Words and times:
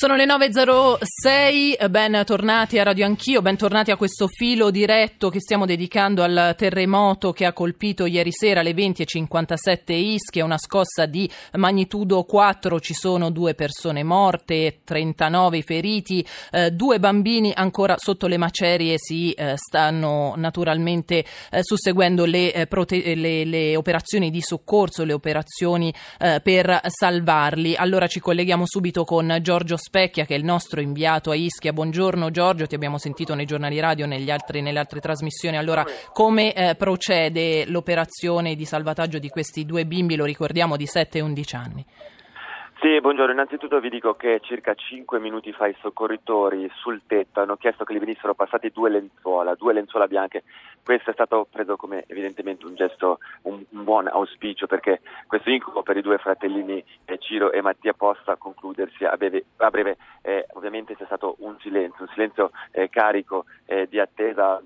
Sono 0.00 0.16
le 0.16 0.24
9.06, 0.24 1.90
ben 1.90 2.22
tornati 2.24 2.78
a 2.78 2.84
Radio 2.84 3.04
Anch'io, 3.04 3.42
bentornati 3.42 3.90
a 3.90 3.98
questo 3.98 4.28
filo 4.28 4.70
diretto 4.70 5.28
che 5.28 5.40
stiamo 5.40 5.66
dedicando 5.66 6.22
al 6.22 6.54
terremoto 6.56 7.32
che 7.32 7.44
ha 7.44 7.52
colpito 7.52 8.06
ieri 8.06 8.30
sera 8.32 8.60
alle 8.60 8.72
20.57 8.72 9.92
Ischia, 9.92 10.42
una 10.42 10.56
scossa 10.56 11.04
di 11.04 11.30
magnitudo 11.56 12.22
4, 12.22 12.80
ci 12.80 12.94
sono 12.94 13.28
due 13.28 13.54
persone 13.54 14.02
morte, 14.02 14.80
39 14.84 15.60
feriti, 15.60 16.26
eh, 16.50 16.70
due 16.70 16.98
bambini 16.98 17.52
ancora 17.54 17.96
sotto 17.98 18.26
le 18.26 18.38
macerie 18.38 18.94
si 18.96 19.32
eh, 19.32 19.52
stanno 19.56 20.32
naturalmente 20.34 21.26
eh, 21.50 21.58
susseguendo 21.60 22.24
le, 22.24 22.54
eh, 22.54 22.66
prote- 22.66 23.14
le, 23.14 23.44
le, 23.44 23.76
operazioni 23.76 24.30
di 24.30 24.40
soccorso, 24.40 25.04
le 25.04 25.12
operazioni 25.12 25.92
eh, 26.18 26.40
per 26.42 26.80
salvarli. 26.86 27.76
Allora 27.76 28.06
ci 28.06 28.20
colleghiamo 28.20 28.64
subito 28.64 29.04
con 29.04 29.36
Giorgio 29.42 29.76
Specchia, 29.90 30.24
che 30.24 30.36
è 30.36 30.38
il 30.38 30.44
nostro 30.44 30.80
inviato 30.80 31.32
a 31.32 31.34
Ischia. 31.34 31.72
Buongiorno 31.72 32.30
Giorgio, 32.30 32.68
ti 32.68 32.76
abbiamo 32.76 32.96
sentito 32.96 33.34
nei 33.34 33.44
giornali 33.44 33.80
radio 33.80 34.04
e 34.04 34.60
nelle 34.60 34.78
altre 34.78 35.00
trasmissioni. 35.00 35.56
Allora, 35.56 35.84
come 36.12 36.54
eh, 36.54 36.76
procede 36.76 37.66
l'operazione 37.66 38.54
di 38.54 38.64
salvataggio 38.64 39.18
di 39.18 39.28
questi 39.28 39.64
due 39.66 39.86
bimbi, 39.86 40.14
lo 40.14 40.24
ricordiamo, 40.24 40.76
di 40.76 40.86
7 40.86 41.18
e 41.18 41.22
11 41.22 41.56
anni? 41.56 41.84
Sì, 42.80 42.98
buongiorno. 42.98 43.32
Innanzitutto 43.32 43.78
vi 43.78 43.90
dico 43.90 44.14
che 44.14 44.40
circa 44.42 44.72
5 44.72 45.18
minuti 45.20 45.52
fa 45.52 45.66
i 45.66 45.76
soccorritori 45.82 46.66
sul 46.76 47.02
tetto 47.06 47.40
hanno 47.40 47.56
chiesto 47.56 47.84
che 47.84 47.92
gli 47.92 47.98
venissero 47.98 48.32
passati 48.32 48.70
due 48.70 48.88
lenzuola, 48.88 49.54
due 49.54 49.74
lenzuola 49.74 50.06
bianche. 50.06 50.44
Questo 50.82 51.10
è 51.10 51.12
stato 51.12 51.46
preso 51.50 51.76
come 51.76 52.04
evidentemente 52.06 52.64
un 52.64 52.74
gesto, 52.74 53.18
un, 53.42 53.62
un 53.68 53.84
buon 53.84 54.08
auspicio 54.08 54.66
perché 54.66 55.02
questo 55.26 55.50
incubo 55.50 55.82
per 55.82 55.98
i 55.98 56.00
due 56.00 56.16
fratellini 56.16 56.82
eh, 57.04 57.18
Ciro 57.18 57.52
e 57.52 57.60
Mattia 57.60 57.92
possa 57.92 58.36
concludersi 58.36 59.04
a 59.04 59.14
breve. 59.18 59.44
A 59.58 59.68
breve 59.68 59.98
eh, 60.22 60.46
ovviamente 60.54 60.96
c'è 60.96 61.04
stato 61.04 61.36
un 61.40 61.58
silenzio, 61.60 62.04
un 62.04 62.10
silenzio 62.14 62.50
eh, 62.70 62.88
carico 62.88 63.44
eh, 63.66 63.88
di 63.90 64.00
attesa 64.00 64.58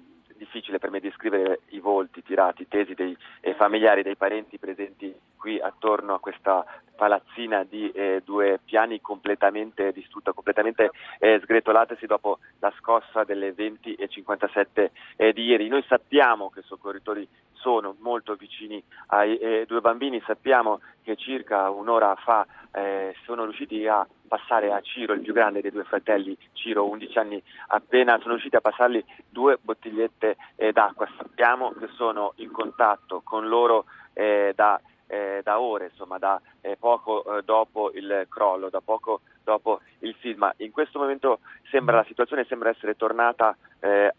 difficile 0.45 0.79
per 0.79 0.91
me 0.91 1.01
descrivere 1.01 1.61
i 1.71 1.81
volti 1.81 2.23
tirati, 2.23 2.69
tesi 2.69 2.95
dei 2.95 3.17
eh, 3.41 3.55
familiari, 3.55 4.03
dei 4.03 4.17
parenti 4.17 4.59
presenti 4.59 5.15
qui 5.37 5.59
attorno 5.61 6.15
a 6.15 6.21
questa 6.21 6.65
palazzina 6.95 7.65
di 7.65 7.91
eh, 7.91 8.23
due 8.25 8.61
piani 8.65 9.01
completamente 9.01 9.93
distrutta, 9.93 10.33
completamente 10.33 10.91
eh, 11.19 11.41
sgretolatesi 11.43 12.07
dopo 12.07 12.39
la 12.61 12.73
scossa 12.79 13.25
delle 13.25 13.55
20.57 13.55 14.91
eh, 15.17 15.33
di 15.33 15.45
ieri. 15.45 15.69
Noi 15.69 15.85
sappiamo 15.89 16.51
che 16.51 16.61
i 16.61 16.65
soccorritori 16.65 17.27
sono 17.53 17.97
molto 18.01 18.35
vicini 18.35 18.83
ai 19.09 19.37
eh, 19.39 19.65
due 19.67 19.81
bambini, 19.81 20.23
sappiamo 20.27 20.81
che 21.03 21.17
circa 21.17 21.71
un'ora 21.71 22.15
fa 22.17 22.47
eh, 22.73 23.15
sono 23.25 23.45
riusciti 23.45 23.87
a 23.87 24.07
passare 24.35 24.73
a 24.73 24.81
Ciro, 24.81 25.13
il 25.13 25.21
più 25.21 25.33
grande 25.33 25.61
dei 25.61 25.71
due 25.71 25.85
fratelli, 25.85 26.37
Ciro, 26.55 26.89
11 26.89 27.19
anni 27.19 27.43
appena, 27.69 28.19
sono 28.19 28.33
riusciti 28.33 28.57
a 28.57 28.61
passargli 28.61 29.03
due 29.29 29.59
bottigliette 29.61 30.37
eh, 30.57 30.73
d'acqua. 30.73 31.09
Sappiamo 31.17 31.71
che 31.71 31.87
sono 31.95 32.33
in 32.37 32.51
contatto 32.51 33.21
con 33.23 33.47
loro 33.47 33.85
eh, 34.13 34.53
da, 34.57 34.81
eh, 35.07 35.41
da, 35.45 35.61
ore, 35.61 35.91
insomma, 35.93 36.19
da 36.19 36.41
eh, 36.63 36.77
poco 36.77 37.39
eh, 37.39 37.43
dopo 37.43 37.93
il 37.95 38.27
crollo, 38.29 38.71
da 38.71 38.81
poco 38.81 39.21
dopo 39.45 39.81
il 40.01 40.17
sisma. 40.21 40.53
In 40.59 40.73
questo 40.73 40.99
momento 40.99 41.39
sembra, 41.71 41.97
la 41.97 42.05
situazione 42.09 42.45
sembra 42.49 42.71
essere 42.71 42.97
tornata 42.97 43.57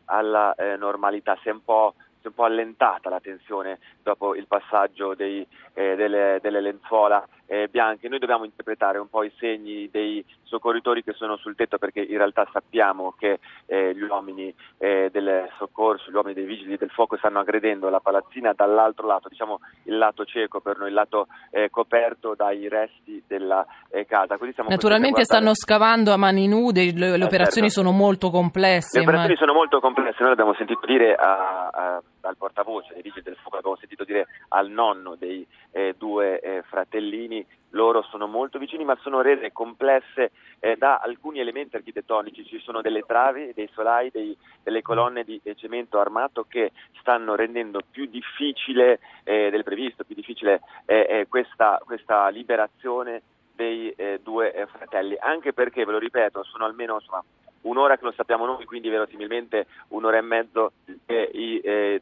alla 0.06 0.56
normalità, 0.78 1.36
si 1.42 1.50
è 1.50 1.52
un 1.52 1.64
po' 1.64 1.96
un 2.28 2.34
po' 2.34 2.44
allentata 2.44 3.10
la 3.10 3.20
tensione 3.20 3.80
dopo 4.02 4.36
il 4.36 4.48
passaggio 4.48 5.14
dei, 5.16 5.46
eh, 5.74 5.96
delle, 5.96 6.40
delle, 6.42 6.62
lenzuola 6.62 7.26
eh, 7.48 7.68
bianche. 7.70 8.08
Noi 8.10 8.20
dobbiamo 8.20 8.46
interpretare 8.46 8.98
un 8.98 9.10
po' 9.10 9.24
i 9.24 9.32
segni 9.38 9.90
dei 9.92 10.24
soccorritori 10.44 11.04
che 11.04 11.14
sono 11.14 11.38
sul 11.38 11.56
tetto 11.56 11.78
perché 11.78 12.02
in 12.02 12.18
realtà 12.18 12.48
sappiamo 12.52 13.14
che 13.18 13.40
eh, 13.66 13.94
gli 13.96 14.02
uomini 14.02 14.54
eh, 14.78 15.10
del 15.12 15.50
soccorso, 15.58 16.10
gli 16.10 16.16
uomini 16.16 16.34
dei 16.34 16.46
vigili 16.46 16.78
del 16.78 16.90
fuoco 16.90 17.18
stanno 17.18 17.40
aggredendo 17.40 17.90
la 17.90 18.00
palazzina 18.00 18.54
dall'altro 18.54 19.08
lato, 19.08 19.30
diciamo 19.30 19.60
il 19.84 19.98
lato 19.98 20.26
cieco 20.26 20.60
per 20.60 20.78
noi, 20.78 20.90
il 20.90 20.94
lato 20.94 21.28
eh, 21.52 21.70
coperto 21.70 22.36
dai 22.36 22.68
resti 22.70 23.24
della 23.28 23.66
eh, 23.90 24.06
casa. 24.06 24.38
Naturalmente 24.68 25.24
stanno 25.24 25.54
scavando 25.54 26.12
a 26.12 26.18
mani 26.18 26.48
nude, 26.48 26.92
le, 26.94 27.18
le 27.18 27.24
operazioni 27.24 27.70
certo. 27.70 27.82
sono 27.82 27.92
molto 27.92 28.30
complesse. 28.30 29.00
Le 29.00 29.04
operazioni 29.04 29.34
ma... 29.34 29.40
sono 29.40 29.54
molto 29.54 29.80
complesse, 29.80 30.24
noi 30.24 30.32
abbiamo 30.32 30.54
sentito 30.54 30.86
dire 30.86 31.14
a, 31.16 31.68
a 31.68 32.04
dal 32.26 32.38
portavoce 32.38 32.94
dei 32.94 33.04
vigili 33.04 33.22
del 33.22 33.36
fuoco, 33.36 33.58
abbiamo 33.58 33.78
sentito 33.78 34.04
dire 34.04 34.26
al 34.50 34.70
nonno 34.70 35.16
dei 35.16 35.46
eh, 35.76 35.94
due 35.98 36.40
eh, 36.40 36.62
fratellini, 36.64 37.46
loro 37.72 38.02
sono 38.04 38.28
molto 38.28 38.58
vicini 38.58 38.86
ma 38.86 38.98
sono 39.02 39.20
rese 39.20 39.52
complesse 39.52 40.32
eh, 40.60 40.78
da 40.78 41.00
alcuni 41.04 41.40
elementi 41.40 41.76
architettonici, 41.76 42.46
ci 42.46 42.60
sono 42.60 42.82
delle 42.82 43.02
travi, 43.02 43.52
dei 43.54 43.70
solai, 43.74 44.10
dei, 44.10 44.36
delle 44.64 44.82
colonne 44.82 45.26
di 45.26 45.42
cemento 45.56 46.00
armato 46.00 46.46
che 46.48 46.72
stanno 47.02 47.36
rendendo 47.36 47.82
più 47.92 48.06
difficile 48.06 49.00
eh, 49.26 49.50
del 49.50 49.66
previsto, 49.66 50.06
più 50.06 50.16
difficile 50.16 50.62
eh, 50.86 51.06
eh, 51.10 51.28
questa, 51.28 51.82
questa 51.84 52.30
liberazione 52.30 53.22
dei 53.56 53.96
due 54.22 54.68
fratelli, 54.70 55.16
anche 55.18 55.54
perché, 55.54 55.86
ve 55.86 55.94
lo 55.94 55.98
ripeto, 55.98 56.44
sono 56.44 56.66
almeno 56.66 56.96
insomma, 56.96 57.24
un'ora 57.62 57.98
che 57.98 58.04
lo 58.04 58.12
sappiamo 58.12 58.46
noi, 58.46 58.66
quindi 58.66 58.90
verosimilmente 58.90 59.68
un'ora 59.90 60.18
e 60.18 60.22
mezzo 60.22 60.74
che 61.06 61.30
i 61.34 61.62
eh, 61.64 62.02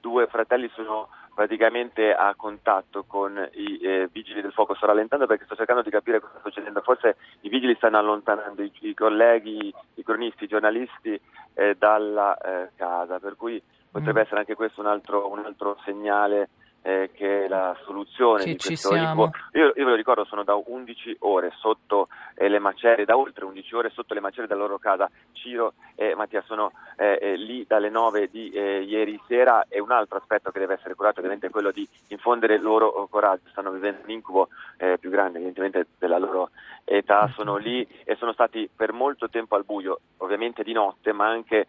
due 0.00 0.28
fratelli 0.28 0.70
sono 0.74 1.08
praticamente 1.34 2.12
a 2.12 2.34
contatto 2.36 3.04
con 3.04 3.48
i 3.52 3.78
eh, 3.78 4.08
vigili 4.12 4.40
del 4.40 4.52
fuoco. 4.52 4.74
Sto 4.74 4.86
rallentando 4.86 5.26
perché 5.26 5.44
sto 5.44 5.56
cercando 5.56 5.82
di 5.82 5.90
capire 5.90 6.20
cosa 6.20 6.38
sta 6.38 6.48
succedendo. 6.48 6.80
Forse 6.82 7.16
i 7.40 7.48
vigili 7.48 7.74
stanno 7.76 7.98
allontanando 7.98 8.62
i, 8.62 8.72
i 8.80 8.94
colleghi, 8.94 9.74
i 9.94 10.02
cronisti, 10.02 10.44
i 10.44 10.48
giornalisti 10.48 11.20
eh, 11.54 11.74
dalla 11.76 12.36
eh, 12.36 12.70
casa, 12.76 13.18
per 13.18 13.36
cui 13.36 13.62
potrebbe 13.90 14.20
mm. 14.20 14.22
essere 14.22 14.40
anche 14.40 14.54
questo 14.54 14.80
un 14.80 14.86
altro, 14.86 15.30
un 15.30 15.44
altro 15.44 15.78
segnale 15.84 16.48
eh, 16.82 17.10
che 17.12 17.44
è 17.44 17.48
la 17.48 17.76
soluzione 17.84 18.42
sì, 18.42 18.50
di 18.50 18.56
questo 18.56 18.94
io, 18.94 19.30
io, 19.52 19.72
ve 19.74 19.82
lo 19.82 19.94
ricordo, 19.94 20.24
sono 20.24 20.42
da 20.42 20.54
11 20.54 21.16
ore 21.20 21.52
sotto 21.56 22.08
eh, 22.34 22.48
le 22.48 22.58
macerie, 22.58 23.04
da 23.04 23.16
oltre 23.16 23.44
11 23.44 23.74
ore 23.74 23.90
sotto 23.90 24.14
le 24.14 24.20
macerie 24.20 24.48
della 24.48 24.60
loro 24.60 24.78
casa. 24.78 25.08
Ciro 25.32 25.74
e 25.94 26.14
Mattia 26.14 26.42
sono 26.46 26.72
eh, 26.96 27.18
eh 27.20 27.36
lì 27.36 27.64
dalle 27.66 27.88
9 27.88 28.28
di 28.30 28.50
eh, 28.50 28.82
ieri 28.82 29.20
sera 29.26 29.64
e 29.68 29.80
un 29.80 29.90
altro 29.90 30.18
aspetto 30.18 30.50
che 30.50 30.58
deve 30.58 30.74
essere 30.74 30.94
curato 30.94 31.18
ovviamente 31.18 31.46
è 31.46 31.50
quello 31.50 31.70
di 31.70 31.88
infondere 32.08 32.54
il 32.54 32.62
loro 32.62 33.06
coraggio. 33.08 33.48
Stanno 33.50 33.70
vivendo 33.70 34.00
un 34.04 34.10
incubo 34.10 34.48
eh, 34.78 34.98
più 34.98 35.10
grande 35.10 35.38
evidentemente 35.38 35.86
della 35.98 36.18
loro 36.18 36.50
età, 36.84 37.30
sono 37.34 37.56
lì 37.56 37.86
e 38.04 38.16
sono 38.16 38.32
stati 38.32 38.68
per 38.74 38.92
molto 38.92 39.28
tempo 39.28 39.56
al 39.56 39.64
buio, 39.64 40.00
ovviamente 40.18 40.62
di 40.62 40.72
notte, 40.72 41.12
ma 41.12 41.28
anche 41.28 41.66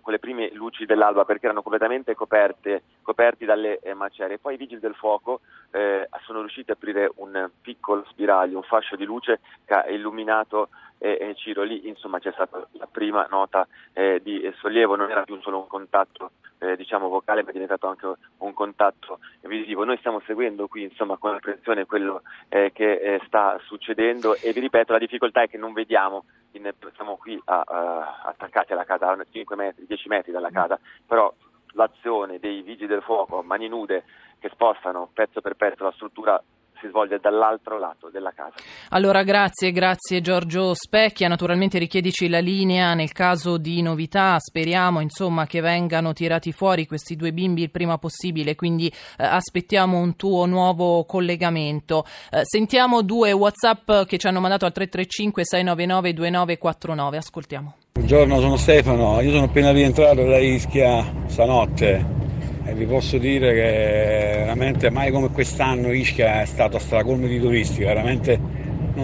con 0.00 0.12
le 0.12 0.18
prime 0.18 0.50
luci 0.52 0.86
dell'alba 0.86 1.24
perché 1.24 1.46
erano 1.46 1.62
completamente 1.62 2.14
coperte, 2.14 2.82
coperti 3.02 3.44
dalle 3.44 3.80
macerie 3.94 4.10
macerie. 4.10 4.38
Poi 4.38 4.54
i 4.54 4.56
vigili 4.56 4.80
del 4.80 4.94
fuoco 4.94 5.40
eh, 5.70 6.08
sono 6.24 6.40
riusciti 6.40 6.70
ad 6.70 6.76
aprire 6.76 7.10
un 7.16 7.48
piccolo 7.60 8.04
spiraglio, 8.08 8.56
un 8.56 8.62
fascio 8.62 8.96
di 8.96 9.04
luce 9.04 9.40
che 9.64 9.74
ha 9.74 9.88
illuminato 9.88 10.68
eh, 11.00 11.18
eh 11.20 11.34
Ciro. 11.34 11.62
Lì 11.62 11.88
insomma 11.88 12.20
c'è 12.20 12.30
stata 12.32 12.64
la 12.72 12.86
prima 12.86 13.26
nota 13.28 13.66
eh, 13.92 14.20
di 14.22 14.48
sollievo, 14.58 14.94
non 14.94 15.10
era 15.10 15.24
più 15.24 15.40
solo 15.40 15.58
un 15.58 15.66
contatto 15.66 16.30
eh, 16.58 16.76
diciamo 16.76 17.08
vocale, 17.08 17.42
ma 17.42 17.50
è 17.50 17.52
diventato 17.52 17.88
anche 17.88 18.06
un 18.38 18.52
contatto 18.52 19.18
visivo. 19.42 19.84
Noi 19.84 19.96
stiamo 19.98 20.20
seguendo 20.26 20.68
qui 20.68 20.84
insomma 20.84 21.16
con 21.16 21.34
attenzione 21.34 21.86
quello 21.86 22.22
eh, 22.48 22.70
che 22.72 23.20
sta 23.26 23.58
succedendo 23.64 24.36
e 24.36 24.52
vi 24.52 24.60
ripeto 24.60 24.92
la 24.92 24.98
difficoltà 24.98 25.42
è 25.42 25.48
che 25.48 25.58
non 25.58 25.72
vediamo 25.72 26.24
in, 26.52 26.70
siamo 26.94 27.16
qui 27.16 27.40
a, 27.46 27.62
a, 27.66 28.22
attaccati 28.26 28.72
alla 28.72 28.84
casa 28.84 29.10
a 29.10 29.26
5 29.28 29.56
metri, 29.56 29.86
10 29.86 30.08
metri 30.08 30.32
dalla 30.32 30.50
casa, 30.50 30.78
però 31.06 31.32
l'azione 31.72 32.38
dei 32.38 32.62
vigili 32.62 32.86
del 32.86 33.02
fuoco 33.02 33.38
a 33.38 33.42
mani 33.42 33.68
nude 33.68 34.04
che 34.38 34.48
spostano 34.50 35.08
pezzo 35.12 35.40
per 35.40 35.54
pezzo 35.54 35.84
la 35.84 35.92
struttura 35.92 36.42
si 36.80 36.88
svolge 36.88 37.18
dall'altro 37.20 37.78
lato 37.78 38.08
della 38.10 38.32
casa. 38.34 38.54
Allora 38.90 39.22
grazie, 39.22 39.70
grazie 39.70 40.20
Giorgio 40.20 40.74
Specchia, 40.74 41.28
naturalmente 41.28 41.78
richiedici 41.78 42.28
la 42.28 42.40
linea 42.40 42.94
nel 42.94 43.12
caso 43.12 43.58
di 43.58 43.82
novità, 43.82 44.36
speriamo 44.38 45.00
insomma 45.00 45.46
che 45.46 45.60
vengano 45.60 46.12
tirati 46.12 46.52
fuori 46.52 46.86
questi 46.86 47.16
due 47.16 47.32
bimbi 47.32 47.62
il 47.62 47.70
prima 47.70 47.98
possibile, 47.98 48.54
quindi 48.54 48.88
eh, 48.88 49.24
aspettiamo 49.24 49.98
un 49.98 50.16
tuo 50.16 50.46
nuovo 50.46 51.04
collegamento. 51.04 52.04
Eh, 52.30 52.40
sentiamo 52.44 53.02
due 53.02 53.32
Whatsapp 53.32 54.04
che 54.06 54.18
ci 54.18 54.26
hanno 54.26 54.40
mandato 54.40 54.64
al 54.64 54.72
335 54.72 55.44
699 55.44 56.12
2949, 56.12 57.16
ascoltiamo. 57.16 57.74
Buongiorno, 57.92 58.40
sono 58.40 58.56
Stefano, 58.56 59.20
io 59.20 59.30
sono 59.30 59.44
appena 59.44 59.72
rientrato 59.72 60.24
da 60.24 60.38
Ischia 60.38 61.04
stanotte 61.26 62.19
e 62.64 62.74
vi 62.74 62.84
posso 62.84 63.18
dire 63.18 63.52
che 63.52 64.34
veramente 64.38 64.90
mai 64.90 65.10
come 65.10 65.28
quest'anno 65.28 65.92
Ischia 65.92 66.42
è 66.42 66.44
stato 66.44 66.78
stracolmo 66.78 67.26
di 67.26 67.40
turisti, 67.40 67.82
veramente 67.82 68.38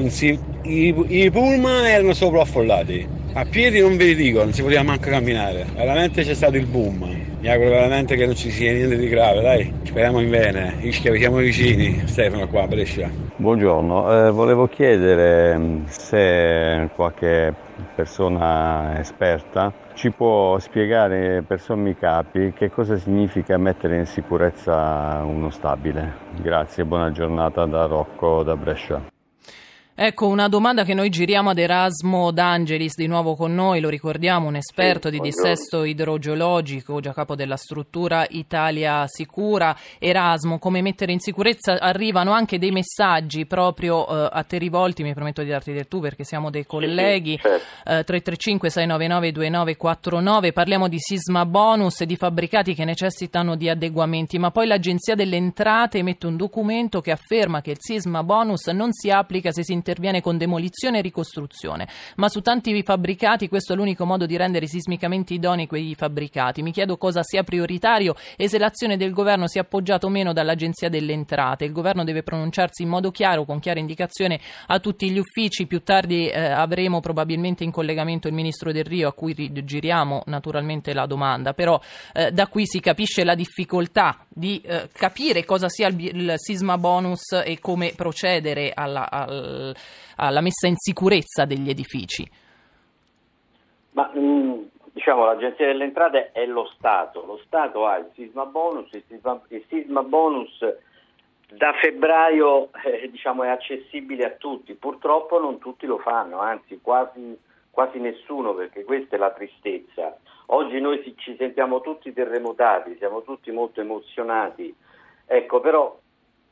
si, 0.08 0.38
i, 0.62 0.94
i 1.08 1.30
pullman 1.30 1.86
erano 1.86 2.12
sopra 2.12 2.42
affollati, 2.42 3.06
a 3.32 3.44
piedi 3.44 3.80
non 3.80 3.96
ve 3.96 4.04
li 4.04 4.14
dico, 4.14 4.42
non 4.42 4.52
si 4.52 4.62
poteva 4.62 4.82
manco 4.82 5.10
camminare, 5.10 5.66
veramente 5.74 6.22
c'è 6.22 6.34
stato 6.34 6.56
il 6.56 6.66
boom. 6.66 7.24
Mi 7.38 7.48
auguro 7.48 7.70
veramente 7.70 8.16
che 8.16 8.24
non 8.24 8.34
ci 8.34 8.50
sia 8.50 8.72
niente 8.72 8.96
di 8.96 9.08
grave, 9.08 9.42
dai, 9.42 9.72
speriamo 9.82 10.20
in 10.20 10.30
bene. 10.30 10.74
Ischia, 10.80 11.14
siamo 11.14 11.36
vicini, 11.36 12.00
Stefano 12.06 12.48
qua 12.48 12.62
a 12.62 12.66
Brescia. 12.66 13.10
Buongiorno, 13.36 14.28
eh, 14.28 14.30
volevo 14.30 14.66
chiedere 14.66 15.56
mm, 15.56 15.84
se 15.86 16.88
qualche 16.96 17.52
persona 17.94 18.98
esperta 18.98 19.70
ci 19.96 20.12
può 20.12 20.58
spiegare 20.58 21.42
per 21.42 21.58
sommi 21.58 21.96
capi 21.96 22.52
che 22.52 22.68
cosa 22.68 22.98
significa 22.98 23.56
mettere 23.56 23.96
in 23.96 24.04
sicurezza 24.04 25.22
uno 25.24 25.48
stabile. 25.48 26.12
Grazie, 26.38 26.84
buona 26.84 27.10
giornata 27.10 27.64
da 27.64 27.86
Rocco 27.86 28.42
da 28.42 28.54
Brescia. 28.56 29.15
Ecco, 29.98 30.26
una 30.26 30.48
domanda 30.48 30.84
che 30.84 30.92
noi 30.92 31.08
giriamo 31.08 31.48
ad 31.48 31.58
Erasmo 31.58 32.30
D'Angelis, 32.30 32.96
di 32.96 33.06
nuovo 33.06 33.34
con 33.34 33.54
noi, 33.54 33.80
lo 33.80 33.88
ricordiamo, 33.88 34.46
un 34.46 34.56
esperto 34.56 35.08
sì, 35.08 35.14
di 35.14 35.20
dissesto 35.22 35.84
idrogeologico, 35.84 37.00
già 37.00 37.14
capo 37.14 37.34
della 37.34 37.56
struttura 37.56 38.26
Italia 38.28 39.06
Sicura. 39.06 39.74
Erasmo, 39.98 40.58
come 40.58 40.82
mettere 40.82 41.12
in 41.12 41.20
sicurezza? 41.20 41.78
Arrivano 41.80 42.32
anche 42.32 42.58
dei 42.58 42.72
messaggi 42.72 43.46
proprio 43.46 44.06
eh, 44.06 44.28
a 44.30 44.42
te 44.42 44.58
rivolti, 44.58 45.02
mi 45.02 45.14
prometto 45.14 45.42
di 45.42 45.48
darti 45.48 45.72
del 45.72 45.88
tu 45.88 46.00
perché 46.00 46.24
siamo 46.24 46.50
dei 46.50 46.66
colleghi, 46.66 47.36
sì, 47.36 47.48
certo. 47.48 47.64
eh, 47.88 48.04
335 48.04 48.68
699 48.68 49.32
2949, 49.32 50.52
parliamo 50.52 50.88
di 50.88 50.98
sisma 50.98 51.46
bonus 51.46 52.02
e 52.02 52.06
di 52.06 52.16
fabbricati 52.16 52.74
che 52.74 52.84
necessitano 52.84 53.56
di 53.56 53.70
adeguamenti, 53.70 54.38
ma 54.38 54.50
poi 54.50 54.66
l'Agenzia 54.66 55.14
delle 55.14 55.36
Entrate 55.36 55.96
emette 55.96 56.26
un 56.26 56.36
documento 56.36 57.00
che 57.00 57.12
afferma 57.12 57.62
che 57.62 57.70
il 57.70 57.78
sisma 57.80 58.22
bonus 58.22 58.66
non 58.66 58.92
si 58.92 59.08
applica 59.10 59.52
se 59.52 59.64
si 59.64 59.84
interviene 59.86 60.20
con 60.20 60.36
demolizione 60.36 60.98
e 60.98 61.02
ricostruzione, 61.02 61.86
ma 62.16 62.28
su 62.28 62.40
tanti 62.40 62.82
fabbricati 62.82 63.48
questo 63.48 63.72
è 63.72 63.76
l'unico 63.76 64.04
modo 64.04 64.26
di 64.26 64.36
rendere 64.36 64.66
sismicamente 64.66 65.34
idonei 65.34 65.68
quei 65.68 65.94
fabbricati. 65.94 66.62
Mi 66.62 66.72
chiedo 66.72 66.96
cosa 66.96 67.22
sia 67.22 67.44
prioritario 67.44 68.16
e 68.36 68.48
se 68.48 68.58
l'azione 68.58 68.96
del 68.96 69.12
governo 69.12 69.46
sia 69.46 69.60
appoggiata 69.60 70.06
o 70.06 70.10
meno 70.10 70.32
dall'Agenzia 70.32 70.88
delle 70.88 71.12
Entrate. 71.12 71.64
Il 71.64 71.72
governo 71.72 72.02
deve 72.02 72.24
pronunciarsi 72.24 72.82
in 72.82 72.88
modo 72.88 73.12
chiaro, 73.12 73.44
con 73.44 73.60
chiara 73.60 73.78
indicazione 73.78 74.40
a 74.66 74.80
tutti 74.80 75.08
gli 75.08 75.18
uffici. 75.18 75.66
Più 75.66 75.82
tardi 75.82 76.28
eh, 76.28 76.40
avremo 76.40 76.98
probabilmente 77.00 77.62
in 77.62 77.70
collegamento 77.70 78.26
il 78.26 78.34
ministro 78.34 78.72
Del 78.72 78.84
Rio 78.84 79.08
a 79.08 79.12
cui 79.12 79.34
giriamo 79.64 80.22
naturalmente 80.26 80.92
la 80.92 81.06
domanda, 81.06 81.54
però 81.54 81.80
eh, 82.12 82.32
da 82.32 82.48
qui 82.48 82.66
si 82.66 82.80
capisce 82.80 83.22
la 83.22 83.36
difficoltà 83.36 84.26
di 84.28 84.60
eh, 84.60 84.88
capire 84.92 85.44
cosa 85.44 85.68
sia 85.68 85.88
il, 85.88 85.98
il, 86.00 86.32
sisma 86.36 86.76
bonus 86.76 87.32
e 87.32 87.58
come 87.60 87.92
procedere 87.94 88.72
alla, 88.74 89.10
al, 89.10 89.75
alla 90.16 90.40
messa 90.40 90.66
in 90.66 90.76
sicurezza 90.76 91.44
degli 91.44 91.68
edifici? 91.68 92.28
Ma, 93.92 94.10
mh, 94.12 94.20
mm, 94.20 94.62
diciamo, 94.92 95.24
l'Agenzia 95.24 95.66
delle 95.66 95.84
Entrate 95.84 96.32
è 96.32 96.44
lo 96.46 96.70
Stato, 96.76 97.24
lo 97.24 97.40
Stato 97.44 97.86
ha 97.86 97.96
il 97.96 98.10
sisma 98.14 98.44
bonus, 98.44 98.92
il 98.92 99.04
sisma, 99.08 99.40
il 99.48 99.64
sisma 99.68 100.02
bonus 100.02 100.58
da 101.48 101.72
febbraio 101.80 102.70
eh, 102.84 103.08
diciamo, 103.10 103.44
è 103.44 103.48
accessibile 103.48 104.24
a 104.24 104.30
tutti, 104.30 104.74
purtroppo 104.74 105.38
non 105.38 105.58
tutti 105.58 105.86
lo 105.86 105.98
fanno, 105.98 106.40
anzi 106.40 106.80
quasi, 106.82 107.38
quasi 107.70 107.98
nessuno 107.98 108.54
perché 108.54 108.84
questa 108.84 109.16
è 109.16 109.18
la 109.18 109.30
tristezza. 109.30 110.16
Oggi 110.46 110.80
noi 110.80 111.02
ci 111.16 111.36
sentiamo 111.36 111.80
tutti 111.80 112.12
terremotati, 112.12 112.96
siamo 112.98 113.22
tutti 113.22 113.50
molto 113.50 113.80
emozionati, 113.80 114.74
ecco 115.26 115.60
però 115.60 115.98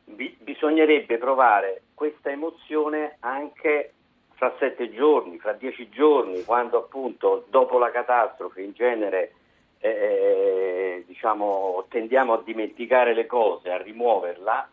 bisognerebbe 0.04 1.18
provare 1.18 1.82
questa 1.94 2.30
emozione 2.30 3.16
anche 3.20 3.92
fra 4.34 4.54
sette 4.58 4.92
giorni, 4.92 5.38
fra 5.38 5.52
dieci 5.52 5.88
giorni, 5.88 6.44
quando 6.44 6.78
appunto 6.78 7.46
dopo 7.48 7.78
la 7.78 7.90
catastrofe 7.90 8.62
in 8.62 8.72
genere 8.72 9.32
eh, 9.78 9.88
eh, 9.88 11.04
diciamo, 11.06 11.84
tendiamo 11.88 12.32
a 12.32 12.42
dimenticare 12.42 13.14
le 13.14 13.26
cose, 13.26 13.70
a 13.70 13.80
rimuoverla. 13.80 14.68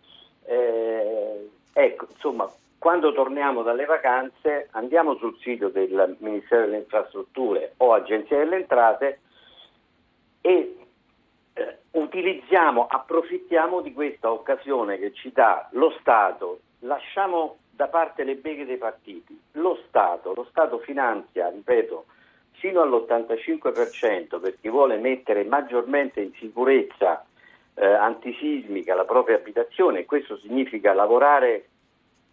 Eh, 0.45 1.49
ecco, 1.73 2.07
insomma, 2.11 2.51
quando 2.77 3.13
torniamo 3.13 3.61
dalle 3.61 3.85
vacanze 3.85 4.69
andiamo 4.71 5.15
sul 5.15 5.37
sito 5.39 5.69
del 5.69 6.15
Ministero 6.19 6.65
delle 6.65 6.77
Infrastrutture 6.77 7.73
o 7.77 7.93
Agenzia 7.93 8.37
delle 8.37 8.55
Entrate 8.55 9.19
e 10.41 10.80
eh, 11.53 11.77
utilizziamo, 11.91 12.87
approfittiamo 12.87 13.81
di 13.81 13.93
questa 13.93 14.31
occasione 14.31 14.97
che 14.97 15.13
ci 15.13 15.31
dà 15.31 15.67
lo 15.71 15.95
Stato, 15.99 16.61
lasciamo 16.79 17.57
da 17.71 17.87
parte 17.87 18.23
le 18.23 18.35
beghe 18.35 18.65
dei 18.65 18.77
partiti, 18.77 19.39
lo 19.53 19.79
Stato, 19.87 20.33
lo 20.33 20.45
Stato 20.49 20.79
finanzia, 20.79 21.49
ripeto, 21.49 22.05
fino 22.51 22.81
all'85% 22.81 24.39
per 24.39 24.57
chi 24.59 24.69
vuole 24.69 24.97
mettere 24.97 25.43
maggiormente 25.43 26.21
in 26.21 26.31
sicurezza 26.35 27.25
eh, 27.73 27.85
antisismica 27.85 28.93
la 28.93 29.05
propria 29.05 29.37
abitazione 29.37 30.05
questo 30.05 30.37
significa 30.37 30.93
lavorare 30.93 31.65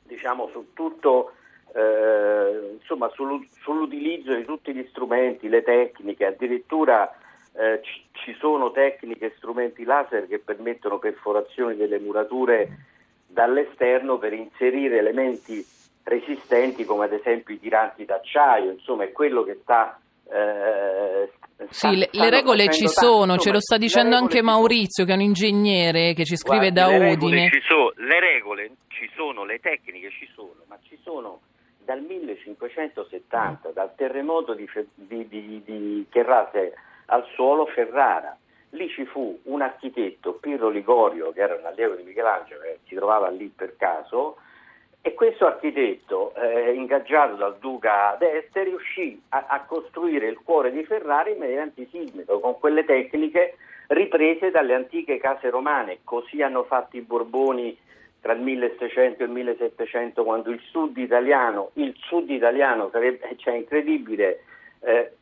diciamo, 0.09 0.49
su 0.49 0.73
tutto, 0.73 1.33
eh, 1.75 2.77
insomma, 2.81 3.11
sull'utilizzo 3.11 4.35
di 4.35 4.45
tutti 4.45 4.75
gli 4.75 4.85
strumenti, 4.91 5.49
le 5.49 5.63
tecniche, 5.63 6.25
addirittura 6.25 7.15
eh, 7.55 7.81
ci, 8.13 8.37
sono 8.39 8.71
tecniche 8.71 9.27
e 9.27 9.35
strumenti 9.37 9.85
laser 9.85 10.29
che 10.29 10.39
permettono 10.39 10.99
perforazioni 10.99 11.77
delle 11.77 11.99
murature 11.99 12.69
dall'esterno 13.27 14.19
per 14.19 14.33
inserire 14.33 14.99
elementi 14.99 15.65
resistenti 16.05 16.85
come 16.85 17.05
ad 17.05 17.13
esempio 17.13 17.55
i 17.55 17.61
tiranti 17.61 18.05
d'acciaio, 18.05 18.71
insomma 18.71 19.05
è 19.05 19.13
quello 19.13 19.43
che 19.43 19.59
sta... 19.63 19.99
Eh, 20.31 21.31
sì, 21.71 21.97
le, 21.97 22.09
le, 22.13 22.31
regole 22.31 22.71
ci 22.71 22.87
sono, 22.87 23.27
tanto, 23.27 23.43
ce 23.43 23.51
lo 23.51 23.61
sta 23.61 23.77
dicendo 23.77 24.15
anche 24.15 24.43
Maurizio 24.43 25.05
che 25.05 25.13
è 25.13 25.15
un 25.15 25.23
ingegnere 25.23 26.13
che 26.13 26.25
ci 26.25 26.37
scrive 26.37 26.71
Guardi, 26.71 26.97
da 26.97 27.05
le 27.05 27.13
Udine. 27.13 27.51
Sono, 27.67 27.93
le 27.97 28.21
regole 28.21 28.71
ci 28.89 29.11
sono, 29.17 29.45
le 29.45 29.59
tecniche 29.59 30.11
ci 30.11 30.29
sono, 30.35 30.55
ma 30.69 30.79
ci 30.87 30.97
sono 31.03 31.41
dal 31.85 32.01
1570, 32.03 33.71
dal 33.71 33.95
terremoto 33.97 34.55
di, 34.55 34.69
di, 34.95 35.27
di, 35.27 35.63
di 35.65 36.07
Cherrate 36.11 36.75
al 37.11 37.25
suolo 37.35 37.67
Ferrara. 37.67 38.37
Lì 38.71 38.89
ci 38.89 39.05
fu 39.07 39.39
un 39.45 39.63
architetto, 39.63 40.35
Pirro 40.35 40.69
Ligorio, 40.69 41.33
che 41.33 41.41
era 41.41 41.55
un 41.55 41.65
allievo 41.65 41.95
di 41.95 42.03
Michelangelo, 42.03 42.61
che 42.61 42.79
si 42.87 42.95
trovava 42.95 43.29
lì 43.29 43.51
per 43.55 43.77
caso, 43.77 44.37
e 45.01 45.15
questo 45.15 45.47
architetto, 45.47 46.35
eh, 46.35 46.73
ingaggiato 46.73 47.37
dal 47.37 47.57
duca 47.59 48.17
d'Este, 48.19 48.65
riuscì 48.65 49.21
a, 49.31 49.47
a, 49.49 49.63
costruire 49.63 50.27
il 50.27 50.39
cuore 50.43 50.71
di 50.71 50.85
Ferrari 50.85 51.33
in 51.33 51.39
maniera 51.39 51.63
antisismica, 51.63 52.37
con 52.39 52.59
quelle 52.59 52.85
tecniche 52.85 53.57
riprese 53.89 54.51
dalle 54.51 54.75
antiche 54.75 55.19
case 55.19 55.49
romane. 55.49 56.01
Così 56.05 56.43
hanno 56.43 56.65
fatto 56.65 56.97
i 56.97 57.01
Borboni 57.01 57.77
tra 58.21 58.33
il 58.33 58.41
1600 58.41 59.23
e 59.23 59.27
il 59.27 59.33
1700, 59.33 60.25
quando 60.25 60.51
il 60.51 60.61
sud 60.69 60.97
italiano, 60.99 61.71
il 61.75 61.95
sud 61.97 62.29
italiano 62.29 62.91
sarebbe, 62.91 63.35
cioè 63.37 63.55
incredibile, 63.55 64.43
eh, 64.81 65.13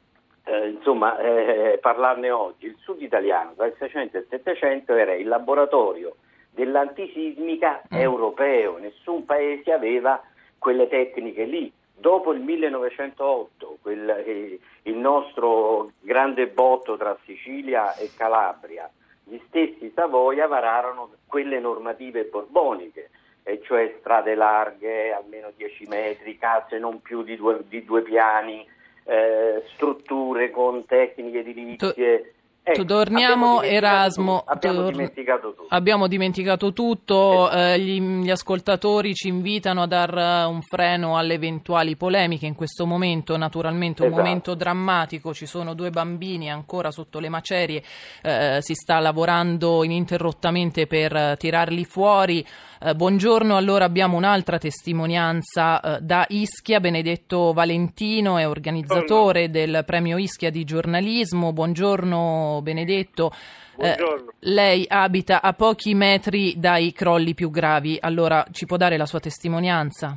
eh, 0.46 0.68
insomma, 0.68 1.18
eh, 1.18 1.78
parlarne 1.80 2.30
oggi. 2.30 2.66
Il 2.66 2.76
sud 2.78 3.02
italiano 3.02 3.54
tra 3.56 3.66
il 3.66 3.74
600 3.78 4.16
e 4.16 4.20
il 4.20 4.26
700 4.30 4.94
era 4.94 5.12
il 5.14 5.26
laboratorio 5.26 6.16
dell'antisismica 6.50 7.82
mm. 7.92 7.98
europeo, 7.98 8.78
nessun 8.78 9.24
paese 9.24 9.72
aveva 9.72 10.22
quelle 10.58 10.88
tecniche 10.88 11.44
lì. 11.44 11.70
Dopo 11.98 12.32
il 12.32 12.40
1908, 12.40 13.78
quel, 13.82 14.08
eh, 14.08 14.58
il 14.82 14.96
nostro 14.96 15.90
grande 16.00 16.46
botto 16.46 16.96
tra 16.96 17.16
Sicilia 17.24 17.94
e 17.96 18.10
Calabria, 18.16 18.88
gli 19.24 19.40
stessi 19.48 19.90
Savoia 19.94 20.46
vararono 20.46 21.10
quelle 21.26 21.58
normative 21.58 22.24
borboniche, 22.24 23.10
e 23.42 23.60
cioè 23.62 23.96
strade 23.98 24.34
larghe, 24.34 25.12
almeno 25.12 25.50
10 25.56 25.86
metri, 25.88 26.38
case 26.38 26.78
non 26.78 27.00
più 27.00 27.22
di 27.22 27.36
due, 27.36 27.60
di 27.66 27.84
due 27.84 28.02
piani, 28.02 28.66
eh, 29.06 29.62
strutture 29.74 30.50
con 30.50 30.84
tecniche 30.84 31.40
edilizie. 31.40 32.32
Ecco, 32.68 32.84
torniamo 32.84 33.62
Erasmo, 33.62 34.42
abbiamo, 34.44 34.80
tor- 34.80 34.90
dimenticato 34.90 35.54
tutto. 35.54 35.66
abbiamo 35.68 36.08
dimenticato 36.08 36.72
tutto, 36.72 37.48
eh, 37.48 37.78
gli, 37.78 38.00
gli, 38.00 38.28
ascoltatori 38.28 39.14
ci 39.14 39.28
invitano 39.28 39.82
a 39.82 39.86
dar 39.86 40.18
eh, 40.18 40.44
un 40.46 40.60
freno 40.62 41.16
alle 41.16 41.34
eventuali 41.34 41.94
polemiche 41.94 42.44
in 42.44 42.56
questo 42.56 42.84
momento, 42.84 43.36
naturalmente 43.36 44.02
un 44.02 44.08
esatto. 44.08 44.20
momento 44.20 44.54
drammatico, 44.56 45.32
ci 45.32 45.46
sono 45.46 45.74
due 45.74 45.90
bambini 45.90 46.50
ancora 46.50 46.90
sotto 46.90 47.20
le 47.20 47.28
macerie, 47.28 47.84
eh, 48.20 48.58
si 48.58 48.74
sta 48.74 48.98
lavorando 48.98 49.84
ininterrottamente 49.84 50.88
per 50.88 51.14
eh, 51.14 51.36
tirarli 51.38 51.84
fuori. 51.84 52.44
Eh, 52.78 52.94
buongiorno, 52.94 53.56
allora 53.56 53.86
abbiamo 53.86 54.18
un'altra 54.18 54.58
testimonianza 54.58 55.80
eh, 55.80 56.00
da 56.02 56.26
Ischia, 56.28 56.78
Benedetto 56.78 57.54
Valentino 57.54 58.36
è 58.36 58.46
organizzatore 58.46 59.48
buongiorno. 59.48 59.72
del 59.72 59.84
premio 59.86 60.18
Ischia 60.18 60.50
di 60.50 60.62
giornalismo. 60.64 61.54
Buongiorno 61.54 62.60
Benedetto. 62.62 63.32
Eh, 63.78 63.96
lei 64.40 64.84
abita 64.86 65.40
a 65.40 65.54
pochi 65.54 65.94
metri 65.94 66.54
dai 66.58 66.92
crolli 66.92 67.32
più 67.32 67.50
gravi, 67.50 67.96
allora 67.98 68.44
ci 68.50 68.66
può 68.66 68.76
dare 68.76 68.98
la 68.98 69.06
sua 69.06 69.20
testimonianza? 69.20 70.14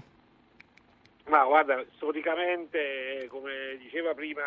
Ma 1.27 1.45
guarda, 1.45 1.81
storicamente, 1.95 3.25
come 3.29 3.77
diceva 3.79 4.13
prima 4.13 4.43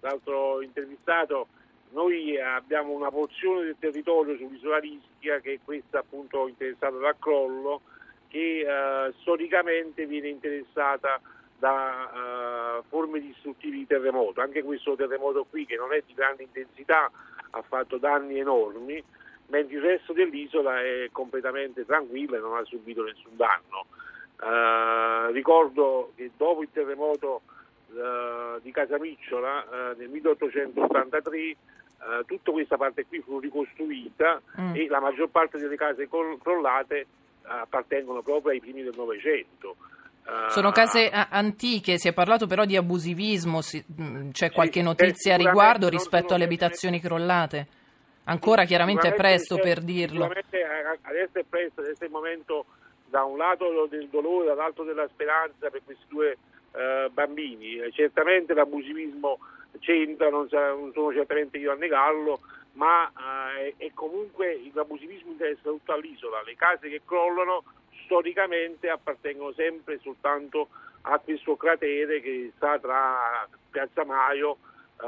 l'altro 0.00 0.62
intervistato, 0.62 1.48
noi 1.94 2.38
abbiamo 2.40 2.92
una 2.92 3.10
porzione 3.10 3.64
del 3.64 3.76
territorio 3.78 4.36
sull'isola 4.36 4.78
Rischia 4.78 5.38
che 5.38 5.54
è 5.54 5.58
questa 5.64 6.00
appunto 6.00 6.48
interessata 6.48 6.96
dal 6.96 7.16
crollo 7.18 7.80
che 8.28 8.66
eh, 8.66 9.12
storicamente 9.20 10.04
viene 10.06 10.28
interessata 10.28 11.20
da 11.56 12.80
uh, 12.80 12.84
forme 12.88 13.20
distruttive 13.20 13.76
di 13.76 13.86
terremoto. 13.86 14.40
Anche 14.40 14.62
questo 14.62 14.96
terremoto 14.96 15.46
qui, 15.48 15.64
che 15.64 15.76
non 15.76 15.94
è 15.94 16.02
di 16.04 16.12
grande 16.12 16.42
intensità, 16.42 17.10
ha 17.50 17.62
fatto 17.62 17.96
danni 17.96 18.38
enormi, 18.38 19.02
mentre 19.46 19.76
il 19.76 19.80
resto 19.80 20.12
dell'isola 20.12 20.82
è 20.82 21.08
completamente 21.12 21.86
tranquilla 21.86 22.36
e 22.36 22.40
non 22.40 22.56
ha 22.56 22.64
subito 22.64 23.04
nessun 23.04 23.36
danno. 23.36 23.86
Uh, 24.40 25.32
ricordo 25.32 26.12
che 26.16 26.32
dopo 26.36 26.60
il 26.60 26.68
terremoto 26.72 27.42
uh, 27.92 28.60
di 28.60 28.70
Casamicciola 28.72 29.94
nel 29.96 30.08
1883 30.08 31.56
tutta 32.26 32.52
questa 32.52 32.76
parte 32.76 33.06
qui 33.06 33.20
fu 33.20 33.38
ricostruita 33.38 34.40
mm. 34.60 34.74
e 34.74 34.86
la 34.88 35.00
maggior 35.00 35.28
parte 35.28 35.58
delle 35.58 35.76
case 35.76 36.08
crollate 36.08 37.06
appartengono 37.42 38.22
proprio 38.22 38.52
ai 38.52 38.60
primi 38.60 38.82
del 38.82 38.94
Novecento. 38.96 39.76
Sono 40.48 40.70
case 40.70 41.10
antiche, 41.10 41.98
si 41.98 42.08
è 42.08 42.14
parlato 42.14 42.46
però 42.46 42.64
di 42.64 42.76
abusivismo, 42.76 43.60
mm, 44.00 44.30
c'è 44.30 44.50
qualche 44.52 44.80
notizia 44.80 45.34
a 45.34 45.36
riguardo 45.36 45.90
rispetto 45.90 46.32
alle 46.32 46.44
abitazioni 46.44 46.98
crollate? 46.98 47.66
Ancora 48.24 48.64
chiaramente 48.64 49.08
è 49.08 49.14
presto 49.14 49.58
per 49.58 49.80
dirlo. 49.82 50.24
Adesso 50.24 51.38
è 51.38 51.44
presto, 51.46 51.82
adesso 51.82 52.02
è 52.02 52.06
il 52.06 52.10
momento 52.10 52.64
da 53.10 53.24
un 53.24 53.36
lato 53.36 53.86
del 53.90 54.08
dolore, 54.08 54.46
dall'altro 54.46 54.84
della 54.84 55.06
speranza 55.08 55.68
per 55.68 55.82
questi 55.84 56.04
due 56.08 56.38
uh, 56.72 57.10
bambini. 57.12 57.80
Certamente 57.92 58.54
l'abusivismo 58.54 59.38
c'entra, 59.80 60.28
non, 60.28 60.48
sono 60.48 61.12
certamente 61.12 61.58
io 61.58 61.72
a 61.72 61.76
negarlo, 61.76 62.40
ma 62.72 63.10
è, 63.56 63.74
è 63.76 63.90
comunque 63.94 64.60
l'abusivismo 64.72 65.32
interessa 65.32 65.70
tutta 65.70 65.96
l'isola. 65.96 66.42
Le 66.42 66.56
case 66.56 66.88
che 66.88 67.02
crollano 67.04 67.64
storicamente 68.04 68.88
appartengono 68.88 69.52
sempre 69.52 69.98
soltanto 70.02 70.68
a 71.02 71.18
questo 71.18 71.56
cratere 71.56 72.20
che 72.20 72.52
sta 72.56 72.78
tra 72.78 73.48
Piazza 73.70 74.04
Maio, 74.04 74.56
eh, 75.02 75.06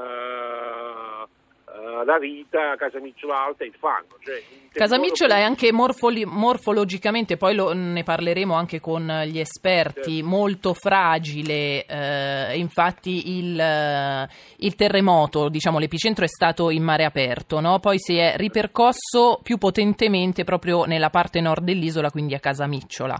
eh, 2.06 2.12
la 2.12 2.16
Rita, 2.16 2.76
Casamicciola 2.76 3.44
Alta 3.44 3.64
e 3.64 3.66
il 3.66 3.74
Fango. 3.78 4.16
Cioè 4.22 4.42
Casamicciola 4.72 5.36
è 5.36 5.42
anche 5.42 5.72
morfoli- 5.72 6.26
morfologicamente, 6.26 7.36
poi 7.36 7.54
lo, 7.54 7.72
ne 7.72 8.02
parleremo 8.02 8.54
anche 8.54 8.78
con 8.78 9.22
gli 9.26 9.38
esperti, 9.38 10.16
certo. 10.16 10.28
molto 10.28 10.74
fragile, 10.74 11.86
eh, 11.86 12.58
infatti 12.58 13.38
il, 13.38 13.58
eh, 13.58 14.28
il, 14.58 14.74
terremoto, 14.74 15.48
diciamo 15.48 15.78
l'epicentro 15.78 16.24
è 16.24 16.28
stato 16.28 16.68
in 16.68 16.82
mare 16.82 17.04
aperto, 17.04 17.60
no? 17.60 17.78
poi 17.78 17.98
si 17.98 18.18
è 18.18 18.34
ripercosso 18.36 19.40
più 19.42 19.56
potentemente 19.56 20.44
proprio 20.44 20.84
nella 20.84 21.08
parte 21.08 21.40
nord 21.40 21.64
dell'isola, 21.64 22.10
quindi 22.10 22.34
a 22.34 22.38
Casamicciola. 22.38 23.18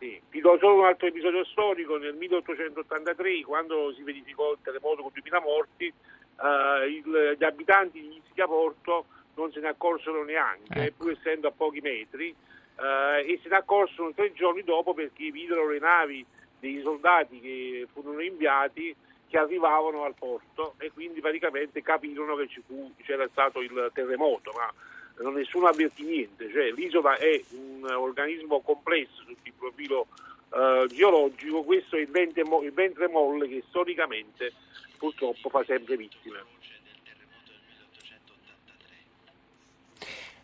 Sì. 0.00 0.20
Ti 0.28 0.40
do 0.40 0.56
solo 0.58 0.80
un 0.80 0.86
altro 0.86 1.06
episodio 1.06 1.44
storico, 1.44 1.98
nel 1.98 2.14
1883 2.14 3.42
quando 3.42 3.92
si 3.94 4.02
verificò 4.02 4.52
il 4.52 4.58
terremoto 4.62 5.02
con 5.02 5.10
2000 5.12 5.40
morti, 5.40 5.92
uh, 6.40 6.86
il, 6.86 7.36
gli 7.38 7.44
abitanti 7.44 8.00
di 8.00 8.20
Ischia 8.24 8.46
Porto 8.46 9.06
non 9.34 9.52
se 9.52 9.60
ne 9.60 9.68
accorsero 9.68 10.24
neanche, 10.24 10.86
ecco. 10.86 11.04
pur 11.04 11.12
essendo 11.12 11.48
a 11.48 11.52
pochi 11.52 11.80
metri, 11.80 12.34
uh, 12.76 13.24
e 13.24 13.38
se 13.42 13.48
ne 13.48 13.56
accorsero 13.56 14.12
tre 14.14 14.32
giorni 14.32 14.62
dopo 14.62 14.94
perché 14.94 15.30
videro 15.30 15.68
le 15.68 15.78
navi 15.78 16.24
dei 16.58 16.80
soldati 16.82 17.40
che 17.40 17.86
furono 17.92 18.20
inviati 18.20 18.94
che 19.28 19.38
arrivavano 19.38 20.04
al 20.04 20.14
porto 20.18 20.74
e 20.78 20.90
quindi 20.90 21.20
praticamente 21.20 21.82
capirono 21.82 22.34
che 22.34 22.48
fu, 22.66 22.92
c'era 23.02 23.28
stato 23.28 23.60
il 23.60 23.90
terremoto, 23.94 24.52
ma 24.56 25.30
nessuno 25.30 25.66
avvertì 25.66 26.02
niente, 26.02 26.50
cioè 26.50 26.72
l'isola 26.72 27.16
è 27.16 27.40
un 27.52 27.84
organismo 27.84 28.60
complesso 28.60 29.22
sotto 29.26 29.38
il 29.44 29.52
profilo 29.56 30.08
uh, 30.50 30.86
geologico, 30.86 31.62
questo 31.62 31.96
è 31.96 32.00
il 32.00 32.10
ventre, 32.10 32.42
il 32.42 32.72
ventre 32.72 33.08
molle 33.08 33.48
che 33.48 33.62
storicamente 33.68 34.52
purtroppo 34.98 35.48
fa 35.48 35.64
sempre 35.64 35.96
vittime. 35.96 36.58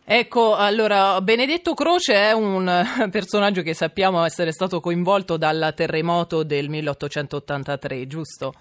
Ecco, 0.09 0.55
allora, 0.55 1.19
Benedetto 1.19 1.73
Croce 1.73 2.13
è 2.13 2.31
un 2.31 2.65
personaggio 3.11 3.61
che 3.61 3.73
sappiamo 3.73 4.23
essere 4.23 4.53
stato 4.53 4.79
coinvolto 4.79 5.35
dal 5.35 5.73
terremoto 5.75 6.43
del 6.43 6.69
1883, 6.69 8.07
giusto? 8.07 8.53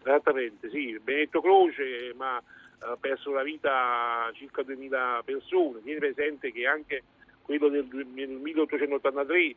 Esattamente, 0.00 0.70
sì, 0.70 0.98
Benedetto 0.98 1.42
Croce, 1.42 2.14
ma 2.16 2.36
ha 2.80 2.96
perso 2.98 3.32
la 3.32 3.42
vita 3.42 4.30
circa 4.32 4.62
2000 4.62 5.22
persone. 5.26 5.82
Tiene 5.82 5.98
presente 5.98 6.52
che 6.52 6.66
anche 6.66 7.02
quello 7.42 7.68
del 7.68 7.84
1883 7.84 9.56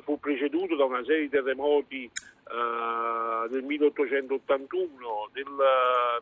fu 0.00 0.18
preceduto 0.18 0.76
da 0.76 0.84
una 0.84 1.04
serie 1.04 1.22
di 1.22 1.28
terremoti 1.28 2.10
uh, 2.10 3.48
del 3.48 3.62
1881, 3.62 5.30
del 5.32 5.46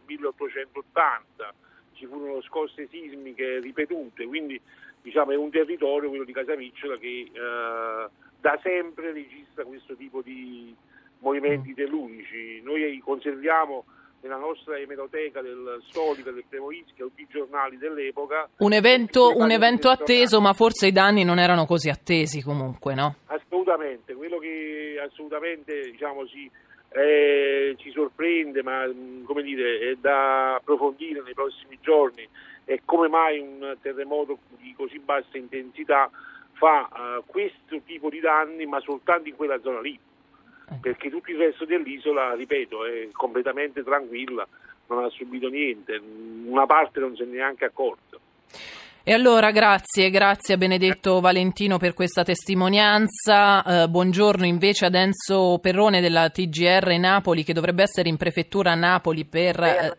1880, 0.07 1.55
ci 1.95 2.07
furono 2.07 2.43
scosse 2.43 2.89
sismiche 2.89 3.61
ripetute, 3.61 4.27
quindi 4.27 4.61
diciamo, 5.03 5.33
è 5.33 5.37
un 5.37 5.51
territorio, 5.51 6.09
quello 6.09 6.25
di 6.25 6.33
Casamicciola, 6.33 6.97
che 6.99 7.31
uh, 7.33 8.11
da 8.41 8.59
sempre 8.63 9.13
registra 9.13 9.65
questo 9.65 9.95
tipo 9.95 10.23
di 10.23 10.75
movimenti 11.19 11.71
mm. 11.71 11.75
tellurici. 11.75 12.61
Noi 12.63 12.99
conserviamo 13.05 13.85
nella 14.23 14.37
nostra 14.37 14.79
emeroteca 14.79 15.41
del 15.41 15.81
storica 15.89 16.31
del 16.31 16.45
Primo 16.49 16.71
Ischia, 16.71 17.05
tutti 17.05 17.23
i 17.23 17.27
giornali 17.29 17.79
dell'epoca. 17.79 18.49
Un 18.59 18.73
evento, 18.73 19.37
un 19.37 19.51
evento 19.51 19.89
atteso, 19.89 20.41
ma 20.41 20.53
forse 20.53 20.89
i 20.89 20.93
danni 20.93 21.25
non 21.25 21.39
erano 21.39 21.67
così 21.67 21.89
attesi 21.89 22.43
comunque, 22.43 22.95
no? 22.95 23.17
Assolutamente, 23.27 24.15
quello 24.15 24.39
che 24.39 25.01
assolutamente 25.03 25.91
diciamo, 25.91 26.27
si, 26.27 26.51
eh, 26.91 27.75
ci 27.79 27.91
sorprende, 27.91 28.63
ma 28.63 28.85
come 29.25 29.43
dire, 29.43 29.91
è 29.91 29.95
da 29.97 30.57
approfondire 30.57 31.23
nei 31.23 31.35
prossimi 31.35 31.79
giorni, 31.81 32.29
è 32.65 32.81
come 32.85 33.09
mai 33.09 33.39
un 33.39 33.77
terremoto 33.81 34.39
di 34.59 34.75
così 34.77 34.99
bassa 34.99 35.37
intensità 35.37 36.11
fa 36.53 36.89
uh, 36.93 37.25
questo 37.25 37.81
tipo 37.87 38.11
di 38.11 38.21
danni, 38.21 38.67
ma 38.67 38.81
soltanto 38.81 39.29
in 39.31 39.35
quella 39.35 39.59
zona 39.61 39.81
lì 39.81 39.99
perché 40.81 41.11
tutto 41.11 41.31
il 41.31 41.39
resto 41.39 41.65
dell'isola, 41.65 42.35
ripeto, 42.35 42.85
è 42.85 43.09
completamente 43.13 43.83
tranquilla, 43.83 44.47
non 44.89 45.05
ha 45.05 45.09
subito 45.09 45.49
niente, 45.49 46.01
una 46.45 46.67
parte 46.67 47.01
non 47.01 47.17
se 47.17 47.25
ne 47.25 47.33
è 47.33 47.35
neanche 47.37 47.65
accorta. 47.65 48.19
E 49.03 49.15
allora 49.15 49.51
grazie, 49.51 50.11
grazie 50.11 50.55
a 50.55 50.57
Benedetto 50.59 51.21
Valentino 51.21 51.79
per 51.79 51.95
questa 51.95 52.23
testimonianza. 52.23 53.63
Eh, 53.65 53.89
buongiorno 53.89 54.45
invece 54.45 54.87
ad 54.87 54.95
Enzo 54.95 55.59
Perrone 55.61 56.03
della 56.03 56.29
TGR 56.29 56.99
Napoli 56.99 57.43
che 57.43 57.55
dovrebbe 57.55 57.83
essere 57.83 58.11
in 58.11 58.17
prefettura 58.17 58.73
a 58.73 58.77
Napoli 58.77 59.25
per... 59.25 59.61
Eh, 59.61 59.99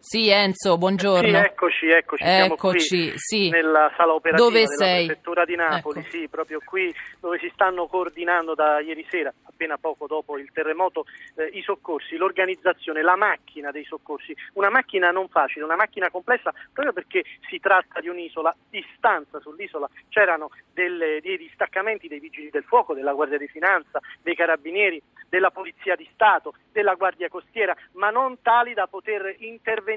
sì, 0.00 0.30
Enzo, 0.30 0.78
buongiorno. 0.78 1.28
Sì, 1.28 1.34
eccoci, 1.34 1.90
eccoci. 1.90 2.24
Eccoci, 2.24 3.12
sì. 3.16 3.50
nella 3.50 3.92
sala 3.98 4.14
operativa 4.14 4.48
dove 4.48 4.64
della 4.64 4.74
sei? 4.74 5.04
prefettura 5.04 5.44
di 5.44 5.54
Napoli, 5.56 6.00
ecco. 6.00 6.10
sì, 6.10 6.28
proprio 6.28 6.60
qui 6.64 6.92
dove 7.20 7.38
si 7.38 7.50
stanno 7.52 7.86
coordinando 7.86 8.54
da 8.54 8.80
ieri 8.80 9.06
sera, 9.10 9.32
appena 9.44 9.76
poco 9.76 10.06
dopo 10.06 10.38
il 10.38 10.50
terremoto, 10.52 11.04
eh, 11.36 11.50
i 11.52 11.60
soccorsi, 11.62 12.16
l'organizzazione, 12.16 13.02
la 13.02 13.14
macchina 13.14 13.70
dei 13.70 13.84
soccorsi. 13.84 14.34
Una 14.54 14.70
macchina 14.70 15.10
non 15.10 15.28
facile, 15.28 15.66
una 15.66 15.76
macchina 15.76 16.10
complessa, 16.10 16.50
proprio 16.72 16.94
perché 16.94 17.22
si 17.50 17.60
tratta 17.60 18.00
di 18.00 18.08
un'isola, 18.08 18.56
distanza 18.70 19.38
sull'isola 19.38 19.88
c'erano 20.08 20.48
delle, 20.72 21.20
dei 21.20 21.36
distaccamenti 21.36 22.08
dei 22.08 22.20
vigili 22.20 22.48
del 22.48 22.64
fuoco, 22.64 22.94
della 22.94 23.12
Guardia 23.12 23.36
di 23.36 23.48
Finanza, 23.48 24.00
dei 24.22 24.34
carabinieri, 24.34 25.00
della 25.28 25.50
Polizia 25.50 25.94
di 25.94 26.08
Stato, 26.12 26.54
della 26.72 26.94
Guardia 26.94 27.28
Costiera, 27.28 27.76
ma 27.92 28.10
non 28.10 28.40
tali 28.40 28.74
da 28.74 28.86
poter 28.86 29.36
intervenire 29.38 29.88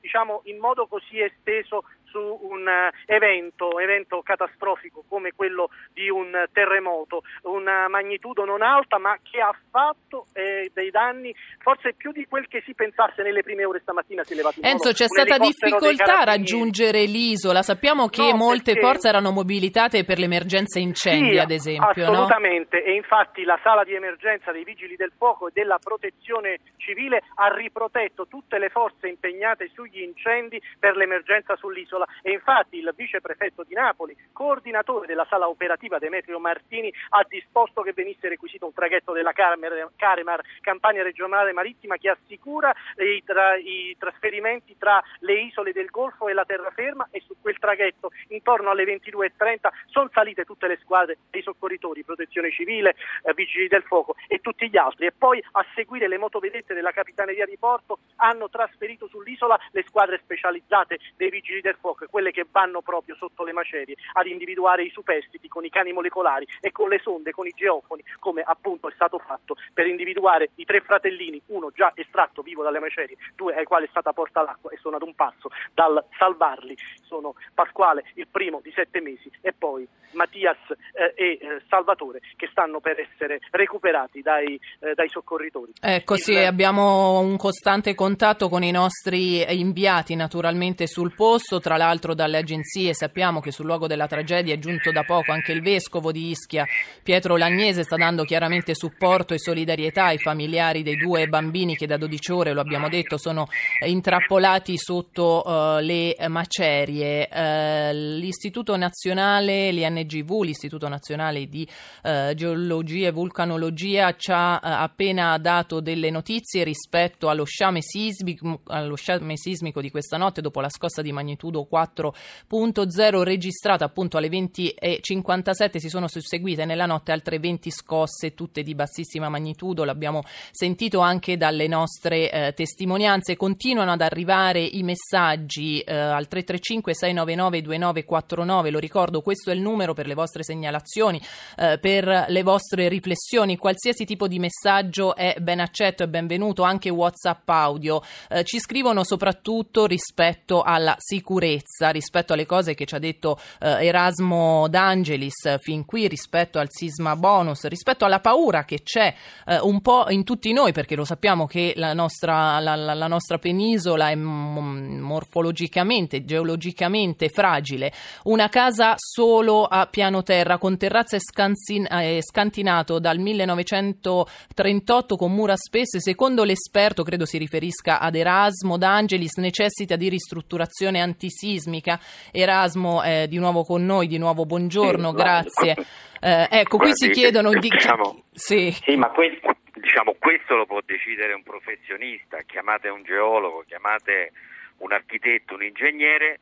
diciamo, 0.00 0.42
in 0.44 0.58
modo 0.58 0.86
così 0.86 1.20
esteso 1.20 1.84
su 2.12 2.38
un 2.42 2.68
eh, 2.68 2.92
evento, 3.06 3.78
evento 3.78 4.20
catastrofico 4.22 5.02
come 5.08 5.32
quello 5.34 5.70
di 5.92 6.10
un 6.10 6.44
terremoto, 6.52 7.22
una 7.44 7.88
magnitudo 7.88 8.44
non 8.44 8.62
alta 8.62 8.98
ma 8.98 9.16
che 9.22 9.40
ha 9.40 9.54
fatto 9.70 10.26
eh, 10.34 10.70
dei 10.74 10.90
danni 10.90 11.34
forse 11.58 11.94
più 11.94 12.12
di 12.12 12.26
quel 12.28 12.46
che 12.46 12.62
si 12.64 12.74
pensasse 12.74 13.22
nelle 13.22 13.42
prime 13.42 13.64
ore 13.64 13.80
stamattina 13.80 14.22
si 14.22 14.34
è 14.34 14.36
levato 14.36 14.60
in 14.60 14.66
Enzo 14.66 14.92
c'è 14.92 15.06
stata 15.06 15.38
difficoltà 15.38 16.20
a 16.20 16.24
raggiungere 16.24 17.04
l'isola, 17.04 17.62
sappiamo 17.62 18.08
che 18.08 18.30
no, 18.30 18.36
molte 18.36 18.72
perché... 18.74 18.80
forze 18.86 19.08
erano 19.08 19.30
mobilitate 19.30 20.04
per 20.04 20.18
l'emergenza 20.18 20.78
incendi 20.78 21.32
sì, 21.32 21.38
ad 21.38 21.50
esempio. 21.50 21.88
Assolutamente 21.88 22.78
no? 22.78 22.84
e 22.84 22.94
infatti 22.94 23.44
la 23.44 23.58
sala 23.62 23.84
di 23.84 23.94
emergenza 23.94 24.52
dei 24.52 24.64
vigili 24.64 24.96
del 24.96 25.12
fuoco 25.16 25.48
e 25.48 25.52
della 25.54 25.78
protezione 25.82 26.58
civile 26.76 27.22
ha 27.36 27.48
riprotetto 27.54 28.26
tutte 28.26 28.58
le 28.58 28.68
forze 28.68 29.08
impegnate 29.08 29.70
sugli 29.72 30.02
incendi 30.02 30.60
per 30.78 30.96
l'emergenza 30.96 31.56
sull'isola 31.56 32.01
sull'isola 32.02 32.06
e 32.22 32.32
infatti 32.32 32.78
il 32.78 32.92
viceprefetto 32.94 33.64
di 33.64 33.74
Napoli, 33.74 34.16
coordinatore 34.32 35.06
della 35.06 35.26
sala 35.28 35.48
operativa 35.48 35.98
Demetrio 35.98 36.38
Martini, 36.38 36.92
ha 37.10 37.24
disposto 37.28 37.82
che 37.82 37.92
venisse 37.92 38.28
requisito 38.28 38.66
un 38.66 38.72
traghetto 38.72 39.12
della 39.12 39.32
Caremar, 39.32 40.40
Campania 40.60 41.02
Regionale 41.02 41.52
Marittima, 41.52 41.96
che 41.96 42.10
assicura 42.10 42.72
i, 42.96 43.22
tra, 43.24 43.56
i 43.56 43.94
trasferimenti 43.98 44.76
tra 44.78 45.02
le 45.20 45.42
isole 45.42 45.72
del 45.72 45.90
Golfo 45.90 46.28
e 46.28 46.32
la 46.32 46.44
terraferma 46.44 47.08
e 47.10 47.22
su 47.26 47.36
quel 47.40 47.58
traghetto 47.58 48.10
intorno 48.28 48.70
alle 48.70 48.84
22.30 48.84 49.68
sono 49.86 50.10
salite 50.12 50.44
tutte 50.44 50.66
le 50.66 50.78
squadre 50.82 51.18
dei 51.30 51.42
soccorritori, 51.42 52.04
protezione 52.04 52.50
civile, 52.50 52.94
eh, 53.22 53.32
vigili 53.34 53.68
del 53.68 53.82
fuoco 53.82 54.14
e 54.26 54.40
tutti 54.40 54.68
gli 54.68 54.76
altri. 54.76 55.06
E 55.06 55.12
poi 55.12 55.42
a 55.52 55.64
seguire 55.74 56.08
le 56.08 56.18
motovedette 56.18 56.74
della 56.74 56.92
Capitaneria 56.92 57.46
di 57.46 57.56
Porto 57.58 57.98
hanno 58.16 58.48
trasferito 58.48 59.08
sull'isola 59.08 59.58
le 59.72 59.84
squadre 59.86 60.20
specializzate 60.22 60.98
dei 61.16 61.30
vigili 61.30 61.60
del 61.60 61.76
fuoco, 61.80 61.91
quelle 62.10 62.30
che 62.30 62.46
vanno 62.50 62.82
proprio 62.82 63.14
sotto 63.16 63.44
le 63.44 63.52
macerie 63.52 63.96
ad 64.12 64.26
individuare 64.26 64.84
i 64.84 64.90
superstiti 64.90 65.48
con 65.48 65.64
i 65.64 65.70
cani 65.70 65.92
molecolari 65.92 66.46
e 66.60 66.72
con 66.72 66.88
le 66.88 67.00
sonde, 67.02 67.32
con 67.32 67.46
i 67.46 67.52
geofoni, 67.54 68.02
come 68.18 68.42
appunto 68.42 68.88
è 68.88 68.92
stato 68.94 69.18
fatto 69.18 69.56
per 69.72 69.86
individuare 69.86 70.50
i 70.56 70.64
tre 70.64 70.80
fratellini, 70.80 71.40
uno 71.46 71.70
già 71.74 71.92
estratto 71.94 72.42
vivo 72.42 72.62
dalle 72.62 72.80
macerie, 72.80 73.16
due 73.34 73.54
ai 73.54 73.64
quali 73.64 73.86
è 73.86 73.88
stata 73.90 74.12
porta 74.12 74.42
l'acqua 74.42 74.70
e 74.70 74.78
sono 74.78 74.96
ad 74.96 75.02
un 75.02 75.14
passo 75.14 75.50
dal 75.74 76.04
salvarli. 76.18 76.76
Sono 77.02 77.34
Pasquale, 77.54 78.04
il 78.14 78.26
primo 78.28 78.60
di 78.62 78.72
sette 78.74 79.00
mesi, 79.00 79.30
e 79.40 79.52
poi 79.52 79.86
Mattias 80.12 80.56
eh, 80.92 81.12
e 81.14 81.38
eh, 81.40 81.62
Salvatore 81.68 82.20
che 82.36 82.48
stanno 82.50 82.80
per 82.80 82.98
essere 83.00 83.40
recuperati 83.50 84.20
dai, 84.20 84.58
eh, 84.80 84.94
dai 84.94 85.08
soccorritori. 85.08 85.72
Ecco, 85.80 86.16
sì, 86.16 86.36
abbiamo 86.36 87.20
un 87.20 87.36
costante 87.36 87.94
contatto 87.94 88.48
con 88.48 88.62
i 88.62 88.70
nostri 88.70 89.58
inviati 89.58 90.14
naturalmente 90.14 90.86
sul 90.86 91.14
posto, 91.14 91.60
tra 91.60 91.76
l'altro 91.82 92.14
dalle 92.14 92.38
agenzie 92.38 92.94
sappiamo 92.94 93.40
che 93.40 93.50
sul 93.50 93.66
luogo 93.66 93.88
della 93.88 94.06
tragedia 94.06 94.54
è 94.54 94.58
giunto 94.58 94.92
da 94.92 95.02
poco 95.02 95.32
anche 95.32 95.50
il 95.50 95.62
vescovo 95.62 96.12
di 96.12 96.30
Ischia, 96.30 96.64
Pietro 97.02 97.36
Lagnese, 97.36 97.82
sta 97.82 97.96
dando 97.96 98.22
chiaramente 98.24 98.74
supporto 98.74 99.34
e 99.34 99.38
solidarietà 99.38 100.06
ai 100.06 100.18
familiari 100.18 100.84
dei 100.84 100.96
due 100.96 101.26
bambini 101.26 101.74
che 101.74 101.86
da 101.86 101.96
12 101.96 102.32
ore, 102.32 102.52
lo 102.52 102.60
abbiamo 102.60 102.88
detto, 102.88 103.18
sono 103.18 103.48
intrappolati 103.84 104.78
sotto 104.78 105.42
uh, 105.44 105.78
le 105.80 106.16
macerie. 106.28 107.28
Uh, 107.32 107.92
L'Istituto 107.92 108.76
Nazionale, 108.76 109.72
l'INGV, 109.72 110.42
l'Istituto 110.42 110.86
Nazionale 110.88 111.46
di 111.48 111.66
uh, 112.04 112.32
Geologia 112.34 113.08
e 113.08 113.10
Vulcanologia, 113.10 114.14
ci 114.16 114.30
ha 114.30 114.58
appena 114.58 115.36
dato 115.38 115.80
delle 115.80 116.10
notizie 116.10 116.62
rispetto 116.62 117.28
allo 117.28 117.44
sciame, 117.44 117.82
sismico, 117.82 118.60
allo 118.66 118.94
sciame 118.94 119.36
sismico 119.36 119.80
di 119.80 119.90
questa 119.90 120.16
notte 120.16 120.40
dopo 120.40 120.60
la 120.60 120.68
scossa 120.68 121.02
di 121.02 121.12
magnitudo 121.12 121.64
4.0 121.72 123.22
registrata 123.22 123.84
appunto 123.84 124.18
alle 124.18 124.28
20.57 124.28 125.78
si 125.78 125.88
sono 125.88 126.08
susseguite 126.08 126.64
nella 126.66 126.84
notte 126.84 127.12
altre 127.12 127.38
20 127.38 127.70
scosse 127.70 128.34
tutte 128.34 128.62
di 128.62 128.74
bassissima 128.74 129.28
magnitudo 129.28 129.84
l'abbiamo 129.84 130.22
sentito 130.50 131.00
anche 131.00 131.36
dalle 131.36 131.66
nostre 131.66 132.30
eh, 132.30 132.52
testimonianze. 132.52 133.36
Continuano 133.36 133.92
ad 133.92 134.02
arrivare 134.02 134.60
i 134.60 134.82
messaggi 134.82 135.80
eh, 135.80 135.94
al 135.94 136.28
335 136.28 136.94
699 136.94 137.62
2949 137.62 138.70
lo 138.70 138.78
ricordo 138.78 139.22
questo 139.22 139.50
è 139.50 139.54
il 139.54 139.60
numero 139.60 139.94
per 139.94 140.06
le 140.06 140.14
vostre 140.14 140.42
segnalazioni 140.42 141.20
eh, 141.56 141.78
per 141.78 142.26
le 142.28 142.42
vostre 142.42 142.88
riflessioni. 142.88 143.56
Qualsiasi 143.56 144.04
tipo 144.04 144.28
di 144.28 144.38
messaggio 144.38 145.14
è 145.14 145.36
ben 145.40 145.60
accetto 145.60 146.02
e 146.02 146.08
benvenuto 146.08 146.62
anche 146.62 146.90
whatsapp 146.90 147.48
audio. 147.48 148.02
Eh, 148.28 148.44
ci 148.44 148.58
scrivono 148.58 149.04
soprattutto 149.04 149.86
rispetto 149.86 150.62
alla 150.62 150.96
sicurezza 150.98 151.51
rispetto 151.90 152.32
alle 152.32 152.46
cose 152.46 152.74
che 152.74 152.84
ci 152.84 152.94
ha 152.94 152.98
detto 152.98 153.38
eh, 153.60 153.86
Erasmo 153.86 154.68
D'Angelis 154.68 155.58
fin 155.58 155.84
qui 155.84 156.08
rispetto 156.08 156.58
al 156.58 156.68
sisma 156.70 157.16
bonus 157.16 157.66
rispetto 157.66 158.04
alla 158.04 158.20
paura 158.20 158.64
che 158.64 158.82
c'è 158.82 159.14
eh, 159.46 159.58
un 159.60 159.80
po' 159.80 160.06
in 160.10 160.24
tutti 160.24 160.52
noi 160.52 160.72
perché 160.72 160.94
lo 160.94 161.04
sappiamo 161.04 161.46
che 161.46 161.72
la 161.76 161.94
nostra, 161.94 162.58
la, 162.60 162.76
la, 162.76 162.94
la 162.94 163.06
nostra 163.06 163.38
penisola 163.38 164.10
è 164.10 164.14
morfologicamente, 164.14 166.24
geologicamente 166.24 167.28
fragile. 167.28 167.92
Una 168.24 168.48
casa 168.48 168.94
solo 168.96 169.64
a 169.64 169.86
piano 169.86 170.22
terra 170.22 170.58
con 170.58 170.76
terrazza 170.76 171.16
e 171.16 172.20
scantinato 172.22 172.98
dal 172.98 173.18
1938 173.18 175.16
con 175.16 175.32
mura 175.32 175.56
spesse, 175.56 176.00
secondo 176.00 176.44
l'esperto, 176.44 177.02
credo 177.02 177.26
si 177.26 177.38
riferisca 177.38 178.00
ad 178.00 178.14
Erasmo 178.14 178.78
D'Angelis, 178.78 179.36
necessita 179.36 179.96
di 179.96 180.08
ristrutturazione 180.08 181.00
antisismica. 181.42 181.98
Erasmo 182.30 183.02
è 183.02 183.26
di 183.26 183.38
nuovo 183.38 183.64
con 183.64 183.84
noi, 183.84 184.06
di 184.06 184.18
nuovo 184.18 184.46
buongiorno, 184.46 185.10
sì, 185.10 185.16
grazie. 185.16 185.76
Eh, 186.20 186.48
ecco, 186.50 186.78
qui 186.78 186.90
si 186.92 187.10
chiedono 187.10 187.50
di... 187.50 187.68
Diciamo, 187.68 188.24
sì. 188.30 188.70
sì, 188.70 188.96
ma 188.96 189.10
questo, 189.10 189.56
diciamo, 189.74 190.14
questo 190.18 190.54
lo 190.54 190.66
può 190.66 190.78
decidere 190.84 191.32
un 191.32 191.42
professionista, 191.42 192.38
chiamate 192.46 192.88
un 192.88 193.02
geologo, 193.02 193.64
chiamate 193.66 194.32
un 194.78 194.92
architetto, 194.92 195.54
un 195.54 195.64
ingegnere, 195.64 196.38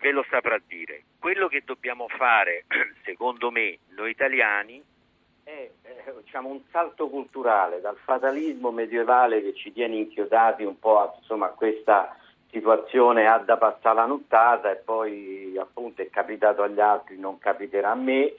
ve 0.00 0.10
lo 0.10 0.24
saprà 0.28 0.60
dire. 0.66 1.04
Quello 1.18 1.48
che 1.48 1.62
dobbiamo 1.64 2.06
fare, 2.08 2.64
secondo 3.04 3.50
me, 3.50 3.78
noi 3.96 4.10
italiani, 4.10 4.82
è 5.42 5.70
eh, 5.82 6.14
diciamo, 6.22 6.50
un 6.50 6.60
salto 6.70 7.08
culturale 7.08 7.80
dal 7.80 7.96
fatalismo 8.04 8.70
medievale 8.70 9.40
che 9.40 9.54
ci 9.54 9.72
tiene 9.72 9.96
inchiodati 9.96 10.64
un 10.64 10.78
po' 10.78 11.00
a, 11.00 11.14
insomma, 11.18 11.46
a 11.46 11.50
questa 11.50 12.14
situazione 12.50 13.26
ha 13.26 13.38
da 13.38 13.56
passare 13.56 13.96
la 13.96 14.06
nottata 14.06 14.70
e 14.70 14.76
poi 14.76 15.56
appunto 15.58 16.02
è 16.02 16.10
capitato 16.10 16.62
agli 16.62 16.80
altri, 16.80 17.18
non 17.18 17.38
capiterà 17.38 17.90
a 17.90 17.94
me, 17.94 18.34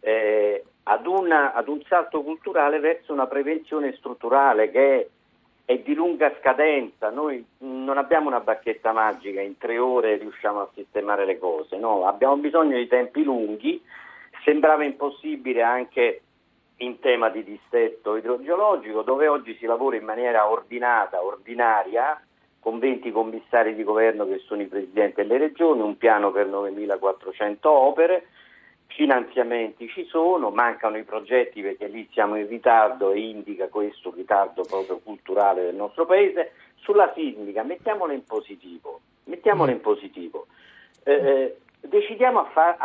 eh, 0.00 0.64
ad, 0.84 1.06
una, 1.06 1.52
ad, 1.52 1.68
un 1.68 1.80
salto 1.86 2.22
culturale 2.22 2.80
verso 2.80 3.12
una 3.12 3.26
prevenzione 3.26 3.94
strutturale 3.96 4.70
che 4.70 5.00
è, 5.00 5.06
è, 5.72 5.78
di 5.78 5.94
lunga 5.94 6.34
scadenza. 6.40 7.10
Noi 7.10 7.44
non 7.58 7.98
abbiamo 7.98 8.28
una 8.28 8.40
bacchetta 8.40 8.92
magica, 8.92 9.40
in 9.40 9.56
tre 9.58 9.78
ore 9.78 10.16
riusciamo 10.16 10.60
a 10.60 10.70
sistemare 10.74 11.24
le 11.24 11.38
cose, 11.38 11.76
no, 11.76 12.06
abbiamo 12.06 12.36
bisogno 12.36 12.76
di 12.76 12.88
tempi 12.88 13.22
lunghi, 13.22 13.80
sembrava 14.44 14.84
impossibile 14.84 15.62
anche 15.62 16.22
in 16.78 16.98
tema 16.98 17.28
di 17.28 17.44
dissesto 17.44 18.16
idrogeologico, 18.16 19.02
dove 19.02 19.28
oggi 19.28 19.56
si 19.56 19.66
lavora 19.66 19.96
in 19.96 20.04
maniera 20.04 20.50
ordinata, 20.50 21.22
ordinaria, 21.22 22.20
con 22.62 22.78
20 22.78 23.10
commissari 23.10 23.74
di 23.74 23.82
governo 23.82 24.24
che 24.24 24.38
sono 24.46 24.62
i 24.62 24.68
presidenti 24.68 25.16
delle 25.16 25.36
regioni, 25.36 25.80
un 25.80 25.96
piano 25.96 26.30
per 26.30 26.46
9.400 26.46 27.56
opere, 27.62 28.28
finanziamenti 28.86 29.88
ci 29.88 30.04
sono, 30.04 30.50
mancano 30.50 30.96
i 30.96 31.02
progetti 31.02 31.60
perché 31.60 31.88
lì 31.88 32.08
siamo 32.12 32.36
in 32.36 32.46
ritardo 32.46 33.10
e 33.10 33.18
indica 33.18 33.66
questo 33.66 34.12
ritardo 34.14 34.62
proprio 34.62 35.00
culturale 35.00 35.62
del 35.62 35.74
nostro 35.74 36.06
paese. 36.06 36.52
Sulla 36.76 37.12
sismica, 37.16 37.64
mettiamola 37.64 38.12
in 38.12 38.22
positivo, 38.22 39.00
mettiamola 39.24 39.72
in 39.72 39.80
positivo. 39.80 40.46
Eh, 41.02 41.12
eh, 41.12 41.56
decidiamo 41.80 42.38
a 42.38 42.44
fare 42.44 42.76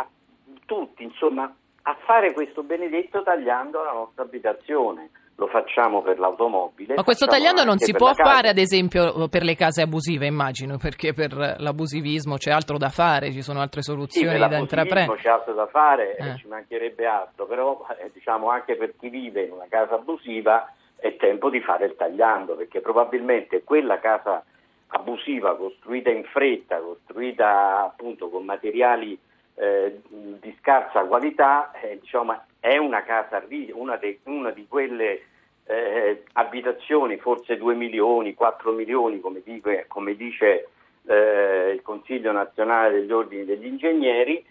tutti, 0.66 1.04
insomma, 1.04 1.54
a 1.82 1.96
fare 2.04 2.32
questo 2.32 2.64
benedetto 2.64 3.22
tagliando 3.22 3.80
la 3.84 3.92
nostra 3.92 4.24
abitazione 4.24 5.10
lo 5.38 5.46
facciamo 5.46 6.02
per 6.02 6.18
l'automobile. 6.18 6.94
Ma 6.96 7.04
questo 7.04 7.26
tagliando 7.26 7.62
non 7.62 7.78
si 7.78 7.92
può 7.92 8.12
fare, 8.12 8.48
ad 8.48 8.58
esempio, 8.58 9.28
per 9.28 9.44
le 9.44 9.54
case 9.54 9.82
abusive, 9.82 10.26
immagino, 10.26 10.78
perché 10.78 11.12
per 11.12 11.56
l'abusivismo 11.58 12.36
c'è 12.36 12.50
altro 12.50 12.76
da 12.76 12.88
fare, 12.88 13.30
ci 13.30 13.42
sono 13.42 13.60
altre 13.60 13.82
soluzioni 13.82 14.32
sì, 14.32 14.48
da 14.48 14.56
intraprendere. 14.56 15.20
c'è 15.20 15.28
altro 15.28 15.54
da 15.54 15.68
fare, 15.68 16.16
eh. 16.16 16.36
ci 16.38 16.48
mancherebbe 16.48 17.06
altro, 17.06 17.46
però 17.46 17.86
eh, 18.00 18.10
diciamo 18.12 18.50
anche 18.50 18.74
per 18.74 18.94
chi 18.98 19.10
vive 19.10 19.42
in 19.42 19.52
una 19.52 19.66
casa 19.68 19.94
abusiva 19.94 20.72
è 20.96 21.14
tempo 21.14 21.50
di 21.50 21.60
fare 21.60 21.86
il 21.86 21.94
tagliando, 21.96 22.56
perché 22.56 22.80
probabilmente 22.80 23.62
quella 23.62 24.00
casa 24.00 24.42
abusiva 24.88 25.56
costruita 25.56 26.10
in 26.10 26.24
fretta, 26.24 26.80
costruita 26.80 27.84
appunto 27.84 28.28
con 28.28 28.44
materiali 28.44 29.16
eh, 29.54 30.00
di 30.08 30.56
scarsa 30.58 31.04
qualità, 31.04 31.70
diciamo, 32.00 32.42
è 32.58 32.76
una 32.76 33.04
casa, 33.04 33.40
una, 33.72 33.96
de, 33.96 34.18
una 34.24 34.50
di 34.50 34.66
quelle 34.66 35.22
eh, 35.68 36.22
abitazioni, 36.32 37.18
forse 37.18 37.58
2 37.58 37.74
milioni, 37.74 38.34
4 38.34 38.72
milioni, 38.72 39.20
come, 39.20 39.42
dice, 39.44 39.84
come 39.86 40.16
dice 40.16 40.68
eh, 41.06 41.72
il 41.74 41.82
Consiglio 41.82 42.32
nazionale 42.32 43.00
degli 43.00 43.12
ordini 43.12 43.44
degli 43.44 43.66
ingegneri, 43.66 44.42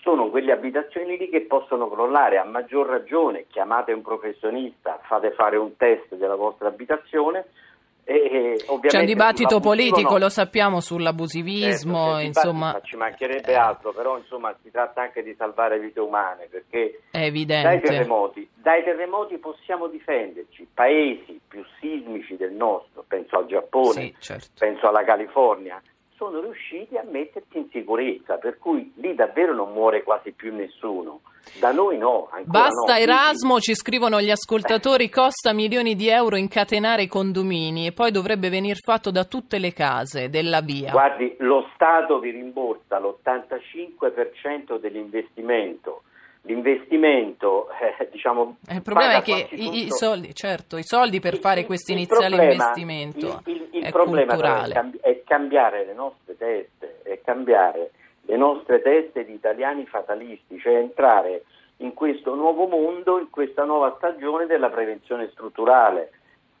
sono 0.00 0.30
quelle 0.30 0.50
abitazioni 0.50 1.18
lì 1.18 1.28
che 1.28 1.42
possono 1.42 1.90
crollare. 1.90 2.38
A 2.38 2.44
maggior 2.44 2.88
ragione 2.88 3.46
chiamate 3.48 3.92
un 3.92 4.00
professionista, 4.00 4.98
fate 5.02 5.32
fare 5.32 5.56
un 5.58 5.76
test 5.76 6.14
della 6.14 6.36
vostra 6.36 6.68
abitazione, 6.68 7.46
e, 8.04 8.58
C'è 8.86 8.98
un 8.98 9.04
dibattito 9.04 9.60
politico, 9.60 10.12
no. 10.12 10.18
lo 10.18 10.28
sappiamo, 10.28 10.80
sull'abusivismo, 10.80 12.14
certo, 12.14 12.26
insomma... 12.26 12.80
Ci 12.82 12.96
mancherebbe 12.96 13.54
altro, 13.54 13.92
però 13.92 14.18
insomma 14.18 14.54
si 14.62 14.70
tratta 14.70 15.02
anche 15.02 15.22
di 15.22 15.34
salvare 15.36 15.78
vite 15.78 16.00
umane, 16.00 16.48
perché. 16.50 17.02
Dai, 17.62 17.80
terremoti, 17.80 18.48
dai 18.54 18.82
terremoti 18.82 19.38
possiamo 19.38 19.86
difenderci, 19.86 20.66
paesi 20.74 21.40
più 21.46 21.64
sismici 21.80 22.36
del 22.36 22.52
nostro, 22.52 23.04
penso 23.06 23.38
al 23.38 23.46
Giappone, 23.46 23.92
sì, 23.92 24.14
certo. 24.18 24.50
penso 24.58 24.88
alla 24.88 25.04
California, 25.04 25.80
sono 26.22 26.40
riusciti 26.40 26.96
a 26.96 27.02
mettersi 27.02 27.58
in 27.58 27.66
sicurezza, 27.72 28.36
per 28.36 28.58
cui 28.58 28.92
lì 28.96 29.16
davvero 29.16 29.52
non 29.52 29.72
muore 29.72 30.04
quasi 30.04 30.30
più 30.30 30.54
nessuno. 30.54 31.22
Da 31.58 31.72
noi 31.72 31.98
no. 31.98 32.28
Basta 32.44 32.92
no. 32.92 32.98
Erasmo, 32.98 33.58
ci 33.58 33.74
scrivono 33.74 34.20
gli 34.20 34.30
ascoltatori, 34.30 35.10
costa 35.10 35.52
milioni 35.52 35.96
di 35.96 36.08
euro 36.08 36.36
incatenare 36.36 37.02
i 37.02 37.08
condomini 37.08 37.88
e 37.88 37.92
poi 37.92 38.12
dovrebbe 38.12 38.50
venire 38.50 38.78
fatto 38.80 39.10
da 39.10 39.24
tutte 39.24 39.58
le 39.58 39.72
case 39.72 40.28
della 40.28 40.60
via. 40.60 40.92
Guardi, 40.92 41.34
lo 41.40 41.68
Stato 41.74 42.20
vi 42.20 42.30
rimborsa 42.30 43.00
l'85% 43.00 44.78
dell'investimento 44.78 46.02
l'investimento, 46.42 47.68
eh, 47.70 48.08
diciamo... 48.10 48.56
Eh, 48.66 48.76
il 48.76 48.82
problema 48.82 49.18
è 49.18 49.22
che 49.22 49.48
i, 49.50 49.84
i, 49.84 49.90
soldi, 49.90 50.34
certo, 50.34 50.76
i 50.76 50.82
soldi 50.82 51.20
per 51.20 51.34
il, 51.34 51.40
fare 51.40 51.64
questo 51.64 51.92
iniziale 51.92 52.36
problema, 52.36 52.52
investimento 52.52 53.42
il, 53.44 53.68
il, 53.70 53.84
il 53.84 53.90
problema 53.90 54.34
è, 54.34 54.72
cambi- 54.72 54.98
è, 55.00 55.21
cambiare 55.32 55.86
le 55.86 55.94
nostre 55.94 56.36
teste, 56.36 57.00
è 57.04 57.18
cambiare 57.24 57.92
le 58.26 58.36
nostre 58.36 58.82
teste 58.82 59.24
di 59.24 59.32
italiani 59.32 59.86
fatalisti, 59.86 60.60
cioè 60.60 60.74
entrare 60.74 61.44
in 61.78 61.94
questo 61.94 62.34
nuovo 62.34 62.66
mondo, 62.66 63.18
in 63.18 63.30
questa 63.30 63.64
nuova 63.64 63.94
stagione 63.96 64.44
della 64.44 64.68
prevenzione 64.68 65.30
strutturale. 65.32 66.12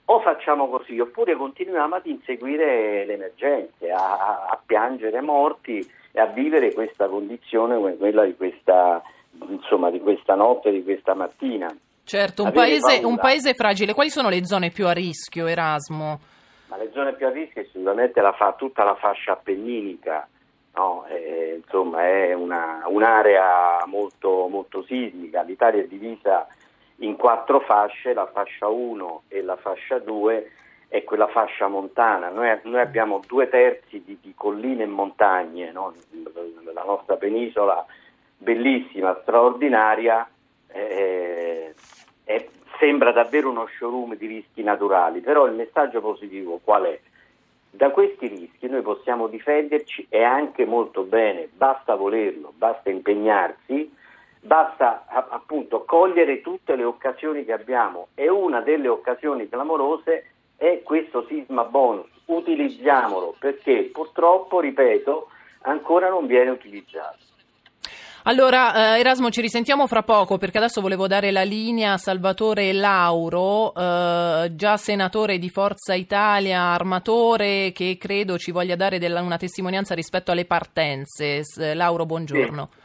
O 0.06 0.20
facciamo 0.20 0.70
così, 0.70 0.98
oppure 0.98 1.36
continuiamo 1.36 1.96
ad 1.96 2.06
inseguire 2.06 3.04
le 3.04 3.12
emergenze, 3.12 3.90
a, 3.90 4.46
a 4.50 4.58
piangere 4.64 5.20
morti 5.20 5.86
e 6.10 6.18
a 6.18 6.26
vivere 6.26 6.72
questa 6.72 7.08
condizione 7.08 7.76
come 7.76 7.96
quella 7.98 8.24
di 8.24 8.34
questa 8.34 9.02
insomma, 9.48 9.90
di 9.90 10.00
questa 10.00 10.34
notte, 10.34 10.70
di 10.70 10.82
questa 10.82 11.12
mattina. 11.12 11.68
Certo, 12.04 12.42
un 12.42 12.52
paese, 12.52 13.04
un 13.04 13.18
paese, 13.18 13.52
fragile. 13.52 13.92
Quali 13.92 14.08
sono 14.08 14.30
le 14.30 14.46
zone 14.46 14.70
più 14.70 14.86
a 14.86 14.92
rischio, 14.92 15.46
Erasmo? 15.46 16.20
Ma 16.72 16.78
le 16.78 16.90
zone 16.94 17.12
più 17.12 17.26
a 17.26 17.30
rischio 17.30 17.66
sicuramente 17.70 18.22
la 18.22 18.32
fa, 18.32 18.54
tutta 18.54 18.82
la 18.82 18.94
fascia 18.94 19.32
appenninica, 19.32 20.26
no? 20.72 21.04
eh, 21.04 21.60
insomma 21.62 22.06
è 22.06 22.32
una, 22.32 22.84
un'area 22.86 23.84
molto, 23.84 24.48
molto 24.48 24.82
sismica. 24.84 25.42
L'Italia 25.42 25.82
è 25.82 25.86
divisa 25.86 26.46
in 27.00 27.16
quattro 27.16 27.60
fasce, 27.60 28.14
la 28.14 28.24
fascia 28.24 28.68
1 28.68 29.24
e 29.28 29.42
la 29.42 29.56
fascia 29.56 29.98
2 29.98 30.50
è 30.88 31.04
quella 31.04 31.26
fascia 31.26 31.68
montana. 31.68 32.30
Noi, 32.30 32.58
noi 32.62 32.80
abbiamo 32.80 33.20
due 33.26 33.50
terzi 33.50 34.02
di, 34.02 34.16
di 34.22 34.32
colline 34.34 34.84
e 34.84 34.86
montagne, 34.86 35.72
no? 35.72 35.92
la 36.72 36.84
nostra 36.84 37.16
penisola 37.16 37.84
bellissima, 38.38 39.18
straordinaria, 39.20 40.26
eh, 40.68 41.74
eh, 42.24 42.50
sembra 42.82 43.12
davvero 43.12 43.48
uno 43.48 43.68
showroom 43.78 44.16
di 44.16 44.26
rischi 44.26 44.64
naturali, 44.64 45.20
però 45.20 45.46
il 45.46 45.54
messaggio 45.54 46.00
positivo 46.00 46.58
qual 46.64 46.82
è? 46.86 47.00
Da 47.70 47.90
questi 47.90 48.26
rischi 48.26 48.66
noi 48.66 48.82
possiamo 48.82 49.28
difenderci 49.28 50.08
e 50.10 50.24
anche 50.24 50.66
molto 50.66 51.04
bene, 51.04 51.48
basta 51.54 51.94
volerlo, 51.94 52.52
basta 52.56 52.90
impegnarsi, 52.90 53.88
basta 54.40 55.04
appunto 55.06 55.84
cogliere 55.84 56.40
tutte 56.40 56.74
le 56.74 56.82
occasioni 56.82 57.44
che 57.44 57.52
abbiamo 57.52 58.08
e 58.16 58.28
una 58.28 58.60
delle 58.60 58.88
occasioni 58.88 59.48
clamorose 59.48 60.26
è 60.56 60.80
questo 60.82 61.24
sisma 61.28 61.62
bonus, 61.62 62.10
utilizziamolo 62.24 63.36
perché 63.38 63.90
purtroppo, 63.92 64.58
ripeto, 64.58 65.28
ancora 65.60 66.08
non 66.08 66.26
viene 66.26 66.50
utilizzato. 66.50 67.30
Allora, 68.24 68.94
eh, 68.94 69.00
Erasmo, 69.00 69.30
ci 69.30 69.40
risentiamo 69.40 69.88
fra 69.88 70.04
poco 70.04 70.38
perché 70.38 70.58
adesso 70.58 70.80
volevo 70.80 71.08
dare 71.08 71.32
la 71.32 71.42
linea 71.42 71.94
a 71.94 71.98
Salvatore 71.98 72.72
Lauro, 72.72 73.74
eh, 73.74 74.52
già 74.54 74.76
senatore 74.76 75.38
di 75.38 75.50
Forza 75.50 75.94
Italia, 75.94 76.60
armatore, 76.60 77.72
che 77.72 77.96
credo 77.98 78.38
ci 78.38 78.52
voglia 78.52 78.76
dare 78.76 79.00
della, 79.00 79.22
una 79.22 79.38
testimonianza 79.38 79.96
rispetto 79.96 80.30
alle 80.30 80.44
partenze. 80.44 81.42
S- 81.42 81.74
Lauro, 81.74 82.06
buongiorno. 82.06 82.68
Sì. 82.72 82.80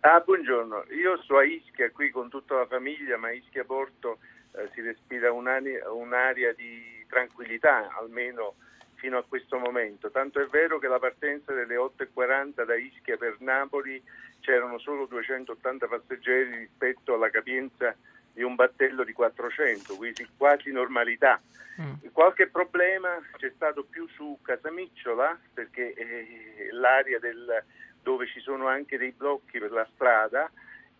Ah, 0.00 0.20
buongiorno. 0.20 0.84
Io 0.98 1.20
sto 1.24 1.36
a 1.36 1.44
Ischia 1.44 1.90
qui 1.90 2.08
con 2.08 2.30
tutta 2.30 2.54
la 2.54 2.66
famiglia, 2.66 3.18
ma 3.18 3.28
a 3.28 3.32
Ischia 3.32 3.64
Porto 3.64 4.16
eh, 4.52 4.70
si 4.72 4.80
respira 4.80 5.30
un'aria, 5.30 5.92
un'aria 5.92 6.54
di 6.54 7.04
tranquillità, 7.06 7.90
almeno 8.00 8.54
fino 9.00 9.16
a 9.16 9.24
questo 9.26 9.58
momento. 9.58 10.10
Tanto 10.10 10.40
è 10.40 10.46
vero 10.46 10.78
che 10.78 10.86
la 10.86 10.98
partenza 10.98 11.52
delle 11.52 11.74
8.40 11.74 12.64
da 12.64 12.76
Ischia 12.76 13.16
per 13.16 13.36
Napoli 13.40 14.00
c'erano 14.40 14.78
solo 14.78 15.06
280 15.06 15.86
passeggeri 15.86 16.56
rispetto 16.58 17.14
alla 17.14 17.30
capienza 17.30 17.96
di 18.32 18.42
un 18.42 18.54
battello 18.54 19.02
di 19.02 19.12
400, 19.12 19.96
quindi 19.96 20.28
quasi 20.36 20.70
normalità. 20.70 21.40
Mm. 21.80 22.12
Qualche 22.12 22.48
problema 22.48 23.18
c'è 23.36 23.50
stato 23.54 23.84
più 23.84 24.06
su 24.08 24.38
Casamicciola 24.42 25.38
perché 25.54 25.94
eh, 25.94 26.68
l'area 26.72 27.18
del, 27.18 27.64
dove 28.02 28.26
ci 28.26 28.40
sono 28.40 28.68
anche 28.68 28.98
dei 28.98 29.12
blocchi 29.12 29.58
per 29.58 29.72
la 29.72 29.88
strada 29.94 30.50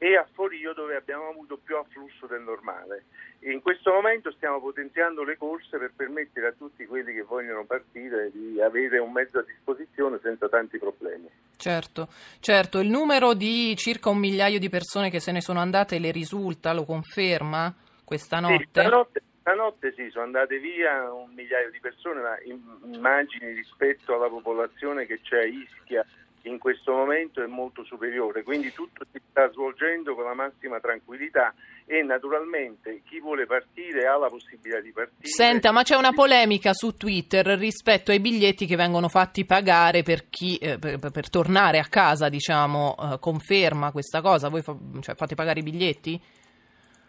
e 0.03 0.17
a 0.17 0.27
Forio 0.33 0.73
dove 0.73 0.97
abbiamo 0.97 1.29
avuto 1.29 1.59
più 1.63 1.77
afflusso 1.77 2.27
del 2.27 2.41
normale. 2.41 3.05
E 3.39 3.53
in 3.53 3.61
questo 3.61 3.93
momento 3.93 4.33
stiamo 4.33 4.59
potenziando 4.59 5.23
le 5.25 5.37
corse 5.37 5.77
per 5.77 5.93
permettere 5.95 6.47
a 6.47 6.53
tutti 6.53 6.87
quelli 6.87 7.13
che 7.13 7.21
vogliono 7.21 7.67
partire 7.67 8.31
di 8.33 8.59
avere 8.63 8.99
un 8.99 9.13
mezzo 9.13 9.41
a 9.41 9.43
disposizione 9.43 10.19
senza 10.23 10.49
tanti 10.49 10.79
problemi. 10.79 11.29
Certo, 11.55 12.09
certo, 12.41 12.79
il 12.79 12.89
numero 12.89 13.35
di 13.35 13.77
circa 13.77 14.09
un 14.09 14.17
migliaio 14.17 14.59
di 14.59 14.71
persone 14.71 15.11
che 15.11 15.21
se 15.21 15.33
ne 15.33 15.43
sono 15.43 15.61
andate 15.61 15.99
le 15.99 16.13
risulta, 16.13 16.73
lo 16.73 16.85
conferma 16.85 17.75
questa 18.03 18.41
notte? 18.41 18.57
Sì, 18.57 18.69
stanotte, 18.71 19.23
stanotte 19.41 19.93
sì, 19.95 20.09
sono 20.09 20.25
andate 20.25 20.59
via 20.59 21.13
un 21.13 21.31
migliaio 21.35 21.71
di 21.71 21.79
persone, 21.79 22.23
ma 22.23 22.39
immagini 22.85 23.53
rispetto 23.53 24.15
alla 24.15 24.31
popolazione 24.31 25.05
che 25.05 25.21
c'è 25.21 25.41
a 25.41 25.45
Ischia 25.45 26.07
in 26.43 26.59
questo 26.59 26.93
momento 26.93 27.43
è 27.43 27.47
molto 27.47 27.85
superiore, 27.85 28.43
quindi 28.43 28.73
tutto 28.73 29.05
si 29.13 29.21
sta 29.31 29.51
svolgendo 29.51 30.15
con 30.15 30.25
la 30.25 30.35
massima 30.35 30.81
tranquillità 30.81 31.55
e 31.85 32.03
naturalmente 32.03 33.03
chi 33.05 33.21
vuole 33.21 33.47
partire 33.47 34.07
ha 34.07 34.17
la 34.17 34.29
possibilità 34.29 34.81
di 34.81 34.93
partire. 34.93 35.29
Senta, 35.29 35.73
ma 35.73 35.83
c'è 35.83 35.97
una 35.97 36.13
polemica 36.13 36.73
su 36.73 36.95
Twitter 36.97 37.45
rispetto 37.59 38.11
ai 38.11 38.21
biglietti 38.21 38.65
che 38.67 38.77
vengono 38.77 39.09
fatti 39.09 39.45
pagare 39.45 40.03
per 40.03 40.29
chi 40.29 40.57
eh, 40.57 40.79
per, 40.79 40.99
per, 40.99 41.29
tornare 41.29 41.79
a 41.79 41.87
casa, 41.87 42.29
diciamo, 42.29 42.97
eh, 42.97 43.19
conferma 43.19 43.91
questa 43.91 44.21
cosa? 44.21 44.49
Voi 44.49 44.63
fa, 44.63 44.77
cioè, 45.01 45.15
fate 45.15 45.35
pagare 45.35 45.61
i 45.61 45.65
biglietti? 45.65 46.21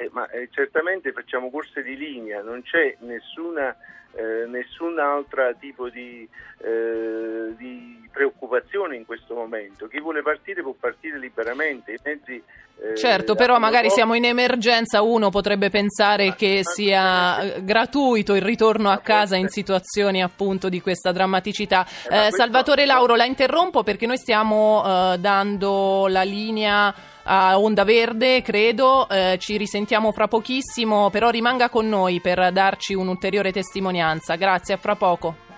Eh, 0.01 0.09
ma 0.11 0.27
eh, 0.29 0.49
certamente 0.51 1.11
facciamo 1.11 1.51
corse 1.51 1.83
di 1.83 1.95
linea, 1.95 2.41
non 2.41 2.63
c'è 2.63 2.95
nessuna 3.01 3.75
eh, 4.13 4.45
nessun 4.47 4.99
altro 4.99 5.55
tipo 5.59 5.89
di, 5.89 6.27
eh, 6.57 7.53
di, 7.55 8.09
preoccupazione 8.11 8.95
in 8.95 9.05
questo 9.05 9.35
momento. 9.35 9.87
Chi 9.87 10.01
vuole 10.01 10.21
partire 10.21 10.61
può 10.61 10.73
partire 10.77 11.17
liberamente. 11.17 11.97
Mezzi, 12.03 12.43
eh, 12.81 12.95
certo, 12.97 13.35
però 13.35 13.57
magari 13.57 13.83
poco... 13.83 13.95
siamo 13.95 14.13
in 14.15 14.25
emergenza, 14.25 15.01
uno 15.01 15.29
potrebbe 15.29 15.69
pensare 15.69 16.27
ma, 16.27 16.35
che 16.35 16.61
ma, 16.63 16.71
sia 16.71 17.03
ma, 17.03 17.45
gratuito 17.59 18.35
il 18.35 18.41
ritorno 18.41 18.89
a 18.89 18.97
casa 18.97 19.37
in 19.37 19.47
situazioni 19.47 20.21
appunto 20.21 20.67
di 20.67 20.81
questa 20.81 21.11
drammaticità. 21.11 21.85
Eh, 21.85 22.07
questo... 22.07 22.35
Salvatore 22.35 22.85
Lauro, 22.85 23.15
la 23.15 23.25
interrompo 23.25 23.83
perché 23.83 24.07
noi 24.07 24.17
stiamo 24.17 24.83
eh, 24.83 25.17
dando 25.19 26.07
la 26.07 26.23
linea 26.23 26.93
a 27.23 27.59
Onda 27.59 27.83
Verde, 27.83 28.41
credo. 28.41 29.07
Eh, 29.09 29.37
ci 29.39 29.57
risentiamo 29.57 30.11
fra 30.11 30.27
pochissimo, 30.27 31.09
però 31.09 31.29
rimanga 31.29 31.69
con 31.69 31.87
noi 31.87 32.19
per 32.21 32.51
darci 32.51 32.93
un'ulteriore 32.93 33.51
testimonianza. 33.51 34.35
Grazie, 34.35 34.73
a 34.75 34.77
fra 34.77 34.95
poco. 34.95 35.50